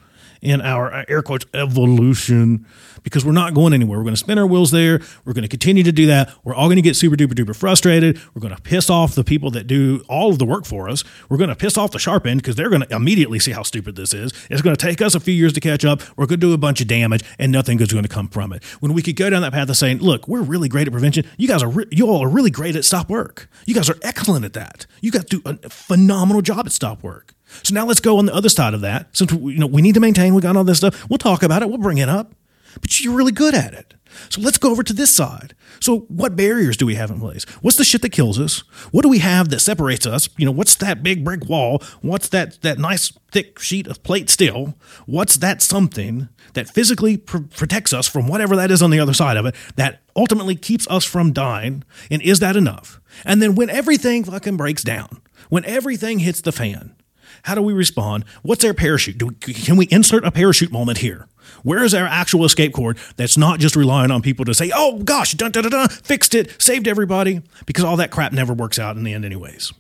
in 0.42 0.60
our 0.60 0.92
uh, 0.92 1.04
air 1.08 1.22
quotes 1.22 1.46
evolution 1.54 2.66
because 3.02 3.24
we're 3.24 3.32
not 3.32 3.54
going 3.54 3.72
anywhere. 3.72 3.98
We're 3.98 4.04
going 4.04 4.14
to 4.14 4.18
spin 4.18 4.36
our 4.36 4.46
wheels 4.46 4.72
there. 4.72 5.00
We're 5.24 5.32
going 5.32 5.42
to 5.42 5.48
continue 5.48 5.84
to 5.84 5.92
do 5.92 6.06
that. 6.06 6.32
We're 6.42 6.54
all 6.54 6.66
going 6.66 6.76
to 6.76 6.82
get 6.82 6.96
super 6.96 7.14
duper 7.14 7.34
duper 7.34 7.54
frustrated. 7.54 8.20
We're 8.34 8.40
going 8.40 8.54
to 8.54 8.60
piss 8.60 8.90
off 8.90 9.14
the 9.14 9.22
people 9.22 9.52
that 9.52 9.68
do 9.68 10.02
all 10.08 10.30
of 10.30 10.40
the 10.40 10.44
work 10.44 10.64
for 10.64 10.88
us. 10.88 11.04
We're 11.28 11.36
going 11.36 11.50
to 11.50 11.54
piss 11.54 11.78
off 11.78 11.92
the 11.92 12.00
sharp 12.00 12.26
end 12.26 12.42
because 12.42 12.56
they're 12.56 12.68
going 12.68 12.82
to 12.82 12.92
immediately 12.94 13.38
see 13.38 13.52
how 13.52 13.62
stupid 13.62 13.94
this 13.94 14.12
is. 14.12 14.32
It's 14.50 14.60
going 14.60 14.74
to 14.74 14.80
take 14.80 15.00
us 15.00 15.14
a 15.14 15.20
few 15.20 15.34
years 15.34 15.52
to 15.52 15.60
catch 15.60 15.84
up. 15.84 16.02
We're 16.16 16.26
going 16.26 16.40
to 16.40 16.46
do 16.48 16.52
a 16.52 16.58
bunch 16.58 16.80
of 16.80 16.88
damage 16.88 17.22
and 17.38 17.52
nothing 17.52 17.80
is 17.80 17.92
going 17.92 18.02
to 18.02 18.08
come 18.08 18.26
from 18.26 18.52
it. 18.52 18.64
When 18.80 18.92
we 18.92 19.02
could 19.02 19.14
go 19.14 19.30
down 19.30 19.42
that 19.42 19.52
path 19.52 19.70
of 19.70 19.76
saying, 19.76 19.98
look, 19.98 20.26
we're 20.26 20.42
really 20.42 20.68
great 20.68 20.88
at 20.88 20.92
prevention. 20.92 21.24
You 21.36 21.46
guys 21.46 21.62
are, 21.62 21.70
re- 21.70 21.86
you 21.92 22.08
all 22.08 22.24
are 22.24 22.28
really 22.28 22.50
great 22.50 22.74
at 22.74 22.84
stop 22.84 23.08
work. 23.08 23.48
You 23.66 23.74
guys 23.74 23.88
are 23.88 23.96
excellent 24.02 24.44
at 24.44 24.54
that. 24.54 24.86
You 25.00 25.12
guys 25.12 25.26
do 25.26 25.42
a 25.44 25.56
phenomenal 25.68 26.42
job 26.42 26.66
at 26.66 26.72
stop 26.72 27.04
work. 27.04 27.35
So 27.62 27.74
now 27.74 27.86
let's 27.86 28.00
go 28.00 28.18
on 28.18 28.26
the 28.26 28.34
other 28.34 28.48
side 28.48 28.74
of 28.74 28.80
that. 28.82 29.08
Since 29.16 29.32
we, 29.32 29.54
you 29.54 29.58
know 29.58 29.66
we 29.66 29.82
need 29.82 29.94
to 29.94 30.00
maintain, 30.00 30.34
we 30.34 30.40
got 30.42 30.56
all 30.56 30.64
this 30.64 30.78
stuff. 30.78 31.08
We'll 31.08 31.18
talk 31.18 31.42
about 31.42 31.62
it. 31.62 31.68
We'll 31.68 31.78
bring 31.78 31.98
it 31.98 32.08
up. 32.08 32.34
but 32.80 33.00
you're 33.00 33.14
really 33.16 33.32
good 33.32 33.54
at 33.54 33.72
it. 33.74 33.94
So 34.30 34.40
let's 34.40 34.56
go 34.56 34.70
over 34.70 34.82
to 34.82 34.92
this 34.94 35.14
side. 35.14 35.54
So 35.78 36.00
what 36.08 36.36
barriers 36.36 36.76
do 36.78 36.86
we 36.86 36.94
have 36.94 37.10
in 37.10 37.20
place? 37.20 37.44
What's 37.60 37.76
the 37.76 37.84
shit 37.84 38.00
that 38.02 38.12
kills 38.12 38.38
us? 38.40 38.60
What 38.90 39.02
do 39.02 39.10
we 39.10 39.18
have 39.18 39.50
that 39.50 39.60
separates 39.60 40.06
us? 40.06 40.28
You 40.38 40.46
know, 40.46 40.52
what's 40.52 40.74
that 40.76 41.02
big 41.02 41.22
brick 41.22 41.48
wall? 41.48 41.82
What's 42.00 42.28
that 42.30 42.60
that 42.62 42.78
nice 42.78 43.12
thick 43.30 43.58
sheet 43.58 43.86
of 43.86 44.02
plate 44.02 44.30
steel? 44.30 44.74
What's 45.04 45.36
that 45.38 45.60
something 45.60 46.28
that 46.54 46.68
physically 46.68 47.18
pr- 47.18 47.38
protects 47.54 47.92
us 47.92 48.08
from 48.08 48.26
whatever 48.26 48.56
that 48.56 48.70
is 48.70 48.80
on 48.80 48.90
the 48.90 49.00
other 49.00 49.12
side 49.12 49.36
of 49.36 49.44
it 49.44 49.54
that 49.76 50.00
ultimately 50.14 50.54
keeps 50.56 50.88
us 50.88 51.04
from 51.04 51.32
dying? 51.34 51.84
And 52.10 52.22
is 52.22 52.40
that 52.40 52.56
enough? 52.56 53.00
And 53.24 53.42
then 53.42 53.54
when 53.54 53.68
everything 53.68 54.24
fucking 54.24 54.56
breaks 54.56 54.82
down, 54.82 55.20
when 55.50 55.64
everything 55.66 56.20
hits 56.20 56.40
the 56.40 56.52
fan, 56.52 56.94
how 57.46 57.54
do 57.54 57.62
we 57.62 57.72
respond? 57.72 58.24
What's 58.42 58.64
our 58.64 58.74
parachute? 58.74 59.22
We, 59.22 59.32
can 59.54 59.76
we 59.76 59.86
insert 59.88 60.24
a 60.24 60.32
parachute 60.32 60.72
moment 60.72 60.98
here? 60.98 61.28
Where 61.62 61.84
is 61.84 61.94
our 61.94 62.04
actual 62.04 62.44
escape 62.44 62.72
cord 62.72 62.98
that's 63.16 63.36
not 63.36 63.60
just 63.60 63.76
relying 63.76 64.10
on 64.10 64.20
people 64.20 64.44
to 64.46 64.52
say, 64.52 64.72
oh 64.74 64.98
gosh, 65.04 65.32
dun, 65.34 65.52
dun, 65.52 65.62
dun, 65.62 65.70
dun, 65.70 65.88
fixed 65.88 66.34
it, 66.34 66.60
saved 66.60 66.88
everybody? 66.88 67.42
Because 67.64 67.84
all 67.84 67.96
that 67.98 68.10
crap 68.10 68.32
never 68.32 68.52
works 68.52 68.80
out 68.80 68.96
in 68.96 69.04
the 69.04 69.12
end, 69.12 69.24
anyways. 69.24 69.72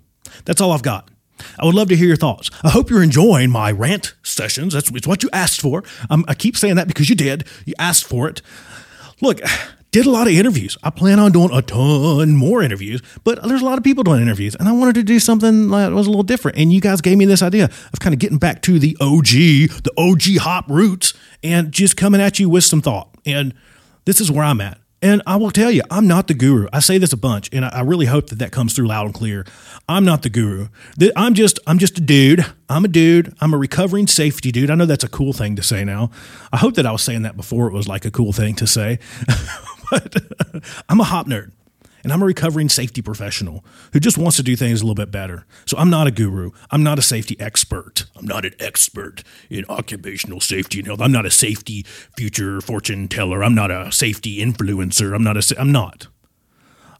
That's 0.44 0.60
all 0.60 0.70
I've 0.70 0.84
got. 0.84 1.10
I 1.58 1.66
would 1.66 1.74
love 1.74 1.88
to 1.88 1.96
hear 1.96 2.06
your 2.06 2.16
thoughts. 2.16 2.50
I 2.62 2.70
hope 2.70 2.88
you're 2.88 3.02
enjoying 3.02 3.50
my 3.50 3.72
rant 3.72 4.14
sessions. 4.22 4.72
That's 4.72 4.88
it's 4.92 5.06
what 5.08 5.24
you 5.24 5.30
asked 5.32 5.60
for. 5.60 5.82
Um, 6.08 6.24
I 6.28 6.34
keep 6.34 6.56
saying 6.56 6.76
that 6.76 6.86
because 6.86 7.10
you 7.10 7.16
did. 7.16 7.48
You 7.64 7.74
asked 7.80 8.04
for 8.04 8.28
it. 8.28 8.42
Look, 9.20 9.40
did 9.96 10.04
a 10.04 10.10
lot 10.10 10.26
of 10.26 10.34
interviews. 10.34 10.76
I 10.82 10.90
plan 10.90 11.18
on 11.18 11.32
doing 11.32 11.48
a 11.54 11.62
ton 11.62 12.36
more 12.36 12.62
interviews, 12.62 13.00
but 13.24 13.42
there's 13.42 13.62
a 13.62 13.64
lot 13.64 13.78
of 13.78 13.84
people 13.84 14.04
doing 14.04 14.20
interviews, 14.20 14.54
and 14.54 14.68
I 14.68 14.72
wanted 14.72 14.96
to 14.96 15.02
do 15.02 15.18
something 15.18 15.70
that 15.70 15.90
was 15.92 16.06
a 16.06 16.10
little 16.10 16.22
different. 16.22 16.58
And 16.58 16.70
you 16.70 16.82
guys 16.82 17.00
gave 17.00 17.16
me 17.16 17.24
this 17.24 17.40
idea 17.40 17.64
of 17.64 17.98
kind 17.98 18.12
of 18.12 18.18
getting 18.18 18.36
back 18.36 18.60
to 18.62 18.78
the 18.78 18.94
OG, 19.00 19.24
the 19.84 19.92
OG 19.96 20.42
hop 20.42 20.68
roots, 20.68 21.14
and 21.42 21.72
just 21.72 21.96
coming 21.96 22.20
at 22.20 22.38
you 22.38 22.50
with 22.50 22.64
some 22.64 22.82
thought. 22.82 23.08
And 23.24 23.54
this 24.04 24.20
is 24.20 24.30
where 24.30 24.44
I'm 24.44 24.60
at. 24.60 24.78
And 25.00 25.22
I 25.26 25.36
will 25.36 25.50
tell 25.50 25.70
you, 25.70 25.80
I'm 25.90 26.06
not 26.06 26.28
the 26.28 26.34
guru. 26.34 26.68
I 26.74 26.80
say 26.80 26.98
this 26.98 27.14
a 27.14 27.16
bunch, 27.16 27.48
and 27.50 27.64
I 27.64 27.80
really 27.80 28.06
hope 28.06 28.28
that 28.28 28.38
that 28.40 28.52
comes 28.52 28.74
through 28.74 28.88
loud 28.88 29.06
and 29.06 29.14
clear. 29.14 29.46
I'm 29.88 30.04
not 30.04 30.24
the 30.24 30.28
guru. 30.28 30.68
I'm 31.16 31.32
just, 31.32 31.58
I'm 31.66 31.78
just 31.78 31.96
a 31.96 32.02
dude. 32.02 32.44
I'm 32.68 32.84
a 32.84 32.88
dude. 32.88 33.34
I'm 33.40 33.54
a 33.54 33.58
recovering 33.58 34.08
safety 34.08 34.52
dude. 34.52 34.70
I 34.70 34.74
know 34.74 34.84
that's 34.84 35.04
a 35.04 35.08
cool 35.08 35.32
thing 35.32 35.56
to 35.56 35.62
say 35.62 35.84
now. 35.84 36.10
I 36.52 36.58
hope 36.58 36.74
that 36.74 36.84
I 36.84 36.92
was 36.92 37.00
saying 37.00 37.22
that 37.22 37.34
before 37.34 37.66
it 37.66 37.72
was 37.72 37.88
like 37.88 38.04
a 38.04 38.10
cool 38.10 38.34
thing 38.34 38.56
to 38.56 38.66
say. 38.66 38.98
but 39.90 40.16
I'm 40.88 41.00
a 41.00 41.04
hop 41.04 41.26
nerd 41.26 41.52
and 42.06 42.12
I'm 42.12 42.22
a 42.22 42.26
recovering 42.26 42.68
safety 42.68 43.02
professional 43.02 43.64
who 43.92 43.98
just 43.98 44.16
wants 44.16 44.36
to 44.36 44.44
do 44.44 44.54
things 44.54 44.80
a 44.80 44.84
little 44.84 44.94
bit 44.94 45.10
better. 45.10 45.44
So 45.66 45.76
I'm 45.76 45.90
not 45.90 46.06
a 46.06 46.12
guru. 46.12 46.52
I'm 46.70 46.84
not 46.84 47.00
a 47.00 47.02
safety 47.02 47.36
expert. 47.40 48.04
I'm 48.14 48.24
not 48.24 48.44
an 48.44 48.54
expert 48.60 49.24
in 49.50 49.64
occupational 49.68 50.40
safety 50.40 50.78
and 50.78 50.86
health. 50.86 51.00
I'm 51.00 51.10
not 51.10 51.26
a 51.26 51.32
safety 51.32 51.84
future 52.16 52.60
fortune 52.60 53.08
teller. 53.08 53.42
I'm 53.42 53.56
not 53.56 53.72
a 53.72 53.90
safety 53.90 54.38
influencer. 54.38 55.16
I'm 55.16 55.24
not. 55.24 55.36
I'm 55.58 55.72
not. 55.72 56.06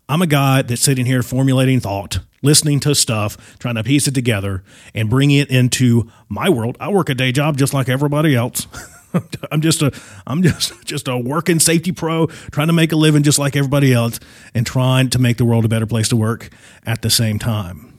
I'm 0.08 0.22
a 0.22 0.26
guy 0.26 0.62
that's 0.62 0.82
sitting 0.82 1.06
here 1.06 1.22
formulating 1.22 1.78
thought, 1.78 2.18
listening 2.42 2.80
to 2.80 2.94
stuff, 2.94 3.56
trying 3.60 3.76
to 3.76 3.84
piece 3.84 4.08
it 4.08 4.14
together, 4.14 4.64
and 4.92 5.08
bring 5.08 5.30
it 5.30 5.50
into 5.50 6.10
my 6.28 6.48
world. 6.48 6.76
I 6.80 6.88
work 6.88 7.08
a 7.08 7.14
day 7.14 7.30
job 7.30 7.56
just 7.58 7.74
like 7.74 7.88
everybody 7.88 8.34
else. 8.34 8.66
I'm 9.50 9.60
just 9.60 9.82
a 9.82 9.92
I'm 10.26 10.42
just 10.42 10.72
just 10.84 11.08
a 11.08 11.16
working 11.16 11.58
safety 11.58 11.92
pro 11.92 12.26
trying 12.26 12.68
to 12.68 12.72
make 12.72 12.92
a 12.92 12.96
living 12.96 13.22
just 13.22 13.38
like 13.38 13.56
everybody 13.56 13.92
else 13.92 14.20
and 14.54 14.66
trying 14.66 15.10
to 15.10 15.18
make 15.18 15.36
the 15.36 15.44
world 15.44 15.64
a 15.64 15.68
better 15.68 15.86
place 15.86 16.08
to 16.08 16.16
work 16.16 16.50
at 16.84 17.02
the 17.02 17.10
same 17.10 17.38
time. 17.38 17.92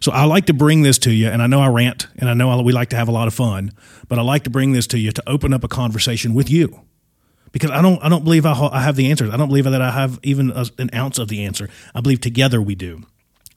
So 0.00 0.12
I 0.12 0.24
like 0.24 0.46
to 0.46 0.54
bring 0.54 0.82
this 0.82 0.98
to 0.98 1.12
you, 1.12 1.28
and 1.28 1.42
I 1.42 1.46
know 1.46 1.60
I 1.60 1.68
rant, 1.68 2.06
and 2.18 2.28
I 2.28 2.34
know 2.34 2.60
we 2.62 2.72
like 2.72 2.90
to 2.90 2.96
have 2.96 3.08
a 3.08 3.12
lot 3.12 3.28
of 3.28 3.34
fun, 3.34 3.72
but 4.08 4.18
I 4.18 4.22
like 4.22 4.44
to 4.44 4.50
bring 4.50 4.72
this 4.72 4.86
to 4.88 4.98
you 4.98 5.10
to 5.10 5.22
open 5.26 5.54
up 5.54 5.64
a 5.64 5.68
conversation 5.68 6.34
with 6.34 6.50
you, 6.50 6.82
because 7.50 7.70
I 7.70 7.80
don't 7.80 8.02
I 8.04 8.08
don't 8.08 8.22
believe 8.22 8.46
I, 8.46 8.52
I 8.52 8.82
have 8.82 8.96
the 8.96 9.10
answers. 9.10 9.32
I 9.32 9.36
don't 9.36 9.48
believe 9.48 9.64
that 9.64 9.82
I 9.82 9.90
have 9.90 10.20
even 10.22 10.50
a, 10.50 10.66
an 10.78 10.90
ounce 10.94 11.18
of 11.18 11.28
the 11.28 11.44
answer. 11.44 11.68
I 11.94 12.02
believe 12.02 12.20
together 12.20 12.60
we 12.60 12.74
do. 12.74 13.02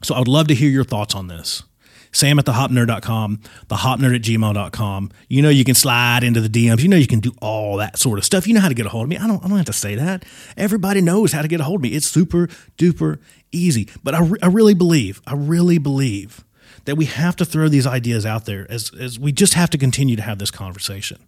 So 0.01 0.15
I 0.15 0.19
would 0.19 0.29
love 0.29 0.47
to 0.47 0.55
hear 0.55 0.69
your 0.69 0.85
thoughts 0.85 1.13
on 1.13 1.27
this 1.27 1.63
sam 2.11 2.39
at 2.39 2.45
thehopnerd.com, 2.45 3.39
thehopnerd 3.67 4.15
at 4.15 4.21
gmail.com. 4.21 5.11
You 5.27 5.41
know, 5.41 5.49
you 5.49 5.63
can 5.63 5.75
slide 5.75 6.23
into 6.23 6.41
the 6.41 6.49
DMs. 6.49 6.81
You 6.81 6.87
know, 6.87 6.97
you 6.97 7.07
can 7.07 7.19
do 7.19 7.33
all 7.41 7.77
that 7.77 7.97
sort 7.97 8.19
of 8.19 8.25
stuff. 8.25 8.47
You 8.47 8.53
know 8.53 8.61
how 8.61 8.69
to 8.69 8.73
get 8.73 8.85
a 8.85 8.89
hold 8.89 9.03
of 9.03 9.09
me. 9.09 9.17
I 9.17 9.27
don't, 9.27 9.43
I 9.43 9.47
don't 9.47 9.57
have 9.57 9.65
to 9.67 9.73
say 9.73 9.95
that. 9.95 10.25
Everybody 10.57 11.01
knows 11.01 11.31
how 11.31 11.41
to 11.41 11.47
get 11.47 11.59
a 11.59 11.63
hold 11.63 11.77
of 11.77 11.81
me. 11.83 11.89
It's 11.89 12.07
super 12.07 12.47
duper 12.77 13.19
easy. 13.51 13.89
But 14.03 14.15
I, 14.15 14.21
re- 14.21 14.39
I 14.41 14.47
really 14.47 14.73
believe, 14.73 15.21
I 15.25 15.33
really 15.33 15.77
believe 15.77 16.43
that 16.85 16.95
we 16.95 17.05
have 17.05 17.35
to 17.37 17.45
throw 17.45 17.67
these 17.67 17.85
ideas 17.85 18.25
out 18.25 18.45
there 18.45 18.65
as, 18.69 18.91
as 18.99 19.19
we 19.19 19.31
just 19.31 19.53
have 19.53 19.69
to 19.71 19.77
continue 19.77 20.15
to 20.15 20.21
have 20.21 20.39
this 20.39 20.51
conversation. 20.51 21.23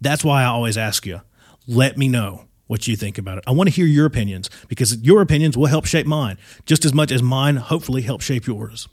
That's 0.00 0.24
why 0.24 0.42
I 0.42 0.46
always 0.46 0.78
ask 0.78 1.06
you, 1.06 1.20
let 1.66 1.98
me 1.98 2.08
know 2.08 2.44
what 2.66 2.86
you 2.86 2.96
think 2.96 3.18
about 3.18 3.38
it. 3.38 3.44
I 3.46 3.50
want 3.50 3.68
to 3.68 3.74
hear 3.74 3.86
your 3.86 4.06
opinions 4.06 4.50
because 4.68 4.96
your 4.98 5.22
opinions 5.22 5.56
will 5.56 5.66
help 5.66 5.86
shape 5.86 6.06
mine 6.06 6.38
just 6.66 6.84
as 6.84 6.92
much 6.94 7.10
as 7.10 7.22
mine 7.22 7.56
hopefully 7.56 8.02
help 8.02 8.20
shape 8.20 8.46
yours. 8.46 8.88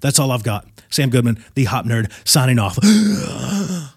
That's 0.00 0.18
all 0.18 0.30
I've 0.32 0.42
got. 0.42 0.66
Sam 0.88 1.10
Goodman, 1.10 1.44
the 1.54 1.64
Hop 1.64 1.84
Nerd, 1.84 2.10
signing 2.26 2.58
off. 2.58 2.78